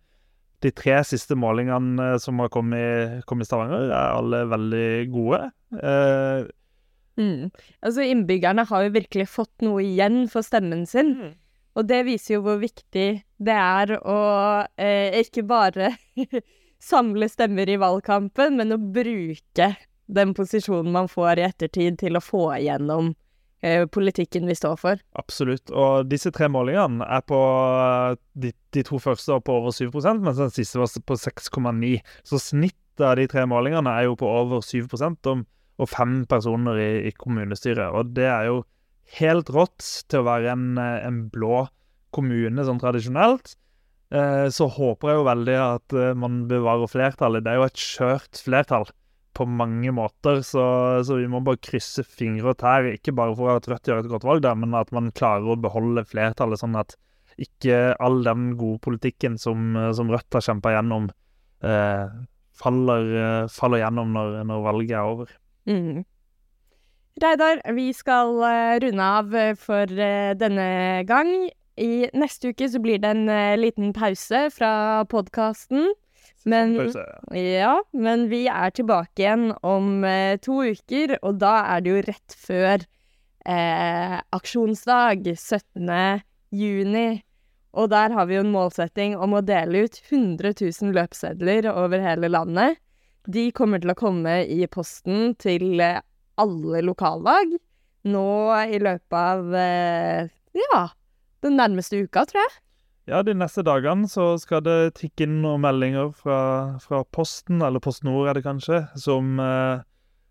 De 0.64 0.72
tre 0.76 0.98
siste 1.08 1.38
målingene 1.40 2.14
eh, 2.14 2.18
som 2.20 2.40
har 2.44 2.52
kommet, 2.52 3.22
kommet 3.30 3.48
i 3.48 3.50
Stavanger, 3.50 3.90
er 3.90 4.16
alle 4.20 4.46
veldig 4.52 4.88
gode. 5.14 5.44
Eh, 5.80 6.48
Mm. 7.20 7.50
Altså, 7.84 8.06
innbyggerne 8.08 8.64
har 8.70 8.86
jo 8.86 8.94
virkelig 8.96 9.26
fått 9.28 9.66
noe 9.66 9.84
igjen 9.84 10.22
for 10.32 10.46
stemmen 10.46 10.86
sin. 10.88 11.18
Og 11.76 11.88
det 11.88 12.06
viser 12.08 12.38
jo 12.38 12.46
hvor 12.46 12.62
viktig 12.62 13.08
det 13.44 13.56
er 13.56 13.94
å 14.00 14.20
eh, 14.80 15.20
ikke 15.20 15.44
bare 15.48 15.92
samle 16.92 17.28
stemmer 17.30 17.70
i 17.70 17.78
valgkampen, 17.80 18.56
men 18.60 18.72
å 18.76 18.80
bruke 18.80 19.74
den 20.10 20.34
posisjonen 20.34 20.92
man 20.96 21.12
får 21.12 21.40
i 21.42 21.48
ettertid 21.50 22.00
til 22.02 22.18
å 22.18 22.24
få 22.24 22.46
igjennom 22.58 23.12
eh, 23.12 23.18
politikken 23.92 24.48
vi 24.48 24.56
står 24.56 24.78
for. 24.80 25.00
Absolutt. 25.20 25.72
Og 25.76 26.08
disse 26.08 26.32
tre 26.32 26.48
målingene 26.52 27.04
er 27.04 27.24
på 27.28 27.40
De, 28.40 28.54
de 28.72 28.84
to 28.88 29.00
første 29.04 29.34
var 29.34 29.44
på 29.44 29.58
over 29.60 29.76
7% 29.76 30.24
mens 30.24 30.40
den 30.40 30.54
siste 30.56 30.80
var 30.80 30.88
på 30.88 31.18
6,9 31.20 31.98
Så 32.24 32.40
snittet 32.40 33.04
av 33.04 33.18
de 33.20 33.28
tre 33.32 33.44
målingene 33.48 33.92
er 33.92 34.08
jo 34.08 34.16
på 34.20 34.28
over 34.28 34.64
7% 34.64 35.32
om, 35.32 35.46
og 35.80 35.92
fem 35.92 36.22
personer 36.28 36.80
i, 36.80 36.92
i 37.08 37.12
kommunestyret. 37.16 37.92
Og 37.96 38.12
det 38.16 38.28
er 38.28 38.50
jo 38.50 38.64
helt 39.20 39.50
rått 39.56 39.86
til 40.12 40.22
å 40.22 40.28
være 40.28 40.54
en, 40.54 40.70
eh, 40.78 41.08
en 41.08 41.24
blå 41.32 41.66
kommune 42.16 42.66
sånn 42.66 42.82
tradisjonelt. 42.82 43.56
eh, 44.12 44.48
så 44.50 44.66
håper 44.74 45.10
jeg 45.10 45.20
jo 45.20 45.26
veldig 45.28 45.58
at 45.62 45.94
eh, 45.94 46.14
man 46.18 46.48
bevarer 46.50 46.90
flertallet. 46.90 47.44
Det 47.46 47.52
er 47.52 47.60
jo 47.60 47.68
et 47.68 47.84
skjørt 47.84 48.42
flertall 48.42 48.88
på 49.40 49.48
mange 49.48 49.92
måter, 49.96 50.42
så, 50.44 50.64
så, 51.08 51.16
vi 51.20 51.28
må 51.32 51.40
bare 51.46 51.62
krysse 51.64 52.04
fingre 52.04 52.52
og 52.52 52.60
tær. 52.60 52.90
Ikke 52.92 53.16
bare 53.16 53.36
for 53.38 53.56
at 53.56 53.70
Rødt 53.72 53.88
gjør 53.88 54.04
et 54.04 54.12
godt 54.12 54.28
valg, 54.28 54.44
der, 54.44 54.58
men 54.60 54.76
at 54.78 54.92
man 54.96 55.14
klarer 55.16 55.54
å 55.54 55.60
beholde 55.60 56.04
flertallet, 56.08 56.60
sånn 56.60 56.76
at 56.80 56.98
ikke 57.40 57.94
all 58.04 58.20
den 58.26 58.54
gode 58.60 58.82
politikken 58.84 59.38
som, 59.40 59.72
som 59.96 60.12
Rødt 60.12 60.36
har 60.36 60.44
kjempa 60.44 60.74
gjennom, 60.76 61.08
eh, 61.64 62.18
faller, 62.60 63.12
eh, 63.22 63.46
faller, 63.54 63.84
gjennom 63.86 64.12
når, 64.16 64.42
når, 64.50 64.66
valget 64.66 64.98
er 64.98 65.14
over. 65.14 65.32
Mm. 65.70 66.04
Reidar, 67.20 67.64
vi 67.76 67.90
skal 67.96 68.38
uh, 68.40 68.76
runde 68.80 69.08
av 69.20 69.34
for 69.60 69.92
uh, 69.92 70.36
denne 70.40 70.68
gang. 71.08 71.32
I 71.80 72.08
neste 72.16 72.52
uke 72.52 72.68
så 72.72 72.80
blir 72.84 73.00
det 73.00 73.12
en 73.16 73.32
liten 73.60 73.92
pause 73.96 74.46
fra 74.52 74.72
podkasten. 75.08 75.94
Men, 76.48 76.78
ja, 77.36 77.74
men 77.92 78.30
vi 78.32 78.46
er 78.48 78.72
tilbake 78.72 79.26
igjen 79.26 79.50
om 79.66 80.06
to 80.46 80.62
uker, 80.72 81.18
og 81.20 81.42
da 81.42 81.56
er 81.76 81.84
det 81.84 81.92
jo 81.92 82.04
rett 82.08 82.36
før 82.48 82.86
aksjonsdag, 84.38 85.28
17. 85.36 86.24
juni. 86.56 87.20
Og 87.78 87.90
der 87.92 88.14
har 88.16 88.26
vi 88.26 88.38
jo 88.38 88.44
en 88.44 88.54
målsetting 88.54 89.16
om 89.18 89.36
å 89.38 89.44
dele 89.46 89.86
ut 89.86 90.00
100 90.10 90.56
000 90.58 90.94
løpsedler 90.96 91.70
over 91.70 92.02
hele 92.02 92.32
landet. 92.32 92.80
De 93.30 93.50
kommer 93.54 93.82
til 93.82 93.94
å 93.94 93.98
komme 94.00 94.40
i 94.50 94.64
posten 94.72 95.36
til 95.42 95.82
eh, 95.84 96.02
alle 96.40 96.82
lokallag 96.88 97.52
nå 98.10 98.30
i 98.72 98.80
løpet 98.82 99.18
av 99.20 99.54
eh, 99.60 100.32
ja, 100.58 100.82
den 101.46 101.60
nærmeste 101.60 102.00
uka, 102.02 102.26
tror 102.26 102.42
jeg. 102.42 102.56
Ja, 103.10 103.24
de 103.26 103.34
neste 103.34 103.64
dagene 103.66 104.06
så 104.12 104.32
skal 104.38 104.62
det 104.66 104.78
tikke 105.00 105.26
inn 105.26 105.40
noen 105.42 105.64
meldinger 105.64 106.12
fra, 106.14 106.40
fra 106.84 107.02
Posten, 107.10 107.64
eller 107.66 107.82
Post 107.82 108.06
Nord 108.06 108.30
er 108.30 108.38
det 108.38 108.46
kanskje, 108.46 108.84
som 109.00 109.40
eh, 109.44 109.86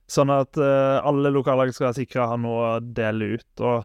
Sånn 0.09 0.31
at 0.33 0.57
alle 0.57 1.29
lokallag 1.29 1.69
skal 1.77 1.91
sikre 1.93 2.23
å 2.25 2.29
ha 2.31 2.37
noe 2.41 2.61
å 2.65 2.77
dele 2.81 3.27
ut. 3.37 3.61
og 3.61 3.83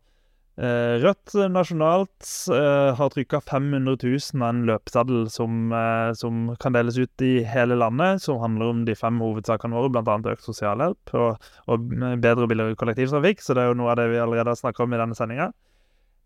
Eh, 0.54 1.00
Rødt 1.02 1.34
nasjonalt 1.50 2.28
eh, 2.54 2.92
har 2.94 3.10
trykka 3.10 3.40
500 3.42 3.96
000 4.04 4.44
av 4.44 4.52
en 4.52 4.60
løpeseddel 4.68 5.24
som, 5.34 5.72
eh, 5.74 6.12
som, 6.14 6.52
kan 6.62 6.76
deles 6.76 7.00
ut 7.02 7.24
i 7.26 7.40
hele 7.50 7.78
landet, 7.80 8.22
som 8.22 8.38
handler 8.42 8.70
om 8.70 8.84
de 8.86 8.94
fem 8.98 9.18
hovedsakene 9.24 9.74
våre, 9.74 9.90
bl.a. 9.90 10.20
økt 10.36 10.46
sosialhjelp 10.46 11.16
og, 11.18 11.50
og 11.66 11.88
bedre 12.22 12.46
og 12.46 12.52
billigere 12.52 12.78
kollektivtrafikk. 12.78 13.42
Så 13.42 13.58
det 13.58 13.64
er 13.64 13.72
jo 13.72 13.80
noe 13.82 13.96
av 13.96 14.02
det 14.02 14.12
vi 14.14 14.22
allerede 14.22 14.54
har 14.54 14.60
snakka 14.60 14.86
om 14.86 14.94
i 14.94 15.02
denne 15.02 15.18
sendinga. 15.18 15.50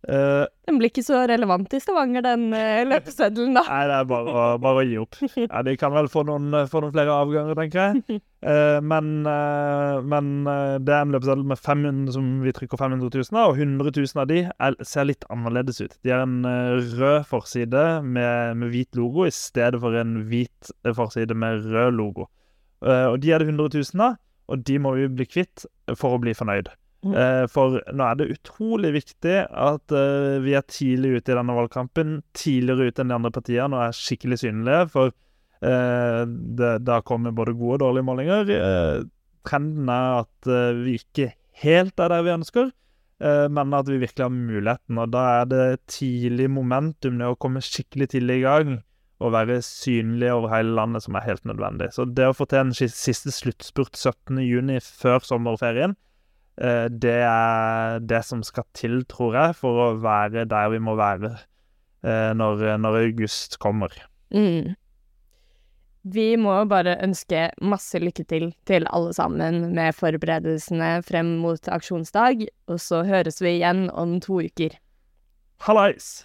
Uh, 0.05 0.45
den 0.69 0.77
blir 0.77 0.91
ikke 0.91 1.03
så 1.03 1.23
relevant 1.27 1.73
i 1.73 1.79
Stavanger, 1.81 2.21
den 2.23 2.45
uh, 2.53 2.83
løpeseddelen, 2.86 3.57
da. 3.57 3.63
Nei, 3.65 3.79
det 3.89 3.95
er 3.97 4.05
bare 4.07 4.29
å, 4.31 4.43
bare 4.62 4.83
å 4.83 4.86
gi 4.86 4.99
opp. 5.01 5.17
Ja, 5.41 5.63
de 5.65 5.73
kan 5.79 5.91
vel 5.95 6.07
få 6.12 6.21
noen, 6.27 6.53
få 6.69 6.83
noen 6.83 6.93
flere 6.93 7.15
avganger, 7.17 7.57
tenker 7.57 7.81
jeg. 7.81 8.21
Uh, 8.45 8.77
men, 8.86 9.25
men 10.07 10.29
det 10.45 10.93
er 10.93 11.01
en 11.01 11.15
løpeseddel 11.15 11.43
med 11.49 11.60
500, 11.60 12.13
som 12.15 12.29
vi 12.45 12.53
trykker 12.55 12.79
500 12.79 13.10
000 13.10 13.41
av, 13.41 13.55
og 13.55 13.60
100 13.65 13.95
000 13.97 14.23
av 14.23 14.29
de 14.29 14.39
er, 14.45 14.79
ser 14.86 15.10
litt 15.10 15.27
annerledes 15.33 15.81
ut. 15.81 15.97
De 16.05 16.13
har 16.13 16.23
en 16.27 16.39
rød 16.45 17.27
forside 17.27 17.86
med, 18.05 18.55
med, 18.62 18.71
hvit 18.71 18.99
logo 18.99 19.27
i 19.27 19.33
stedet 19.33 19.81
for 19.81 19.97
en 19.97 20.21
hvit 20.29 20.73
forside 20.95 21.36
med 21.36 21.67
rød 21.73 21.97
logo. 21.97 22.29
og 22.86 23.19
de 23.19 23.33
er 23.33 23.41
det 23.41 23.49
100 23.49 23.73
000 23.73 24.05
av, 24.05 24.19
og 24.47 24.67
de 24.69 24.77
må 24.79 24.93
vi 24.95 25.10
bli 25.10 25.25
kvitt 25.27 25.65
for 25.97 26.15
å 26.15 26.21
bli 26.21 26.38
fornøyd. 26.38 26.69
Mm. 27.05 27.13
Eh, 27.13 27.43
for 27.51 27.77
nå 27.93 28.05
er 28.07 28.17
det 28.17 28.31
utrolig 28.33 28.91
viktig 28.95 29.36
at 29.45 29.93
uh, 29.93 30.38
vi 30.41 30.55
er 30.57 30.65
tidlig 30.65 31.19
ute 31.19 31.33
i 31.33 31.38
denne 31.38 31.57
valgkampen. 31.57 32.21
Tidligere 32.38 32.89
ute 32.89 33.03
enn 33.03 33.13
de 33.13 33.17
andre 33.19 33.33
partiene 33.36 33.77
og 33.77 33.86
er 33.86 33.97
skikkelig 33.97 34.41
synlige. 34.41 34.88
For 34.93 35.13
uh, 35.13 36.23
det, 36.27 36.73
da 36.88 37.01
kommer 37.05 37.36
både 37.36 37.55
gode 37.57 37.79
og 37.79 37.86
dårlige 37.86 38.07
målinger. 38.07 38.55
Trenden 39.47 39.93
er 39.93 40.23
at 40.25 40.49
vi 40.81 40.97
ikke 40.99 41.29
helt 41.62 42.01
er 42.03 42.12
der 42.12 42.25
vi 42.25 42.33
ønsker, 42.33 42.65
men 43.23 43.71
at 43.73 43.88
vi 43.88 44.01
virkelig 44.01 44.25
har 44.25 44.33
muligheten. 44.33 44.97
Og 44.99 45.13
da 45.13 45.21
er 45.38 45.45
det 45.47 45.62
tidlig 45.88 46.49
momentum, 46.51 47.15
det 47.15 47.29
å 47.31 47.38
komme 47.39 47.63
skikkelig 47.63 48.10
tidlig 48.12 48.41
i 48.41 48.43
gang 48.43 48.73
og 49.23 49.31
være 49.33 49.62
synlig 49.63 50.33
over 50.36 50.51
hele 50.51 50.75
landet, 50.75 51.05
som 51.07 51.15
er 51.15 51.25
helt 51.29 51.47
nødvendig. 51.47 51.88
Så 51.95 52.03
det 52.12 52.27
å 52.27 52.36
få 52.36 52.49
til 52.51 52.65
en 52.65 52.75
siste 52.75 53.31
sluttspurt 53.31 53.95
17.6 53.95 54.91
før 54.99 55.23
sommerferien 55.25 55.95
Eh, 55.95 56.07
det 56.58 57.20
er 57.22 58.00
det 58.02 58.24
som 58.26 58.41
skal 58.46 58.65
til, 58.74 59.04
tror 59.06 59.38
jeg, 59.38 59.56
for 59.60 59.84
å 59.84 59.88
være 60.02 60.48
der 60.50 60.72
vi 60.74 60.82
må 60.82 60.96
være 60.98 61.36
eh, 62.02 62.34
når, 62.34 62.65
når 62.82 63.00
august 63.04 63.60
kommer. 63.62 63.93
Mm. 64.34 64.74
Vi 66.08 66.28
må 66.39 66.54
bare 66.72 66.96
ønske 67.04 67.50
masse 67.60 68.00
lykke 68.00 68.24
til 68.30 68.48
til 68.67 68.88
alle 68.96 69.12
sammen 69.13 69.74
med 69.76 69.96
forberedelsene 69.98 71.02
frem 71.08 71.36
mot 71.43 71.67
aksjonsdag, 71.67 72.48
og 72.72 72.80
så 72.80 73.04
høres 73.08 73.41
vi 73.43 73.58
igjen 73.58 73.89
om 73.91 74.20
to 74.24 74.39
uker. 74.48 74.80
Hallais! 75.67 76.24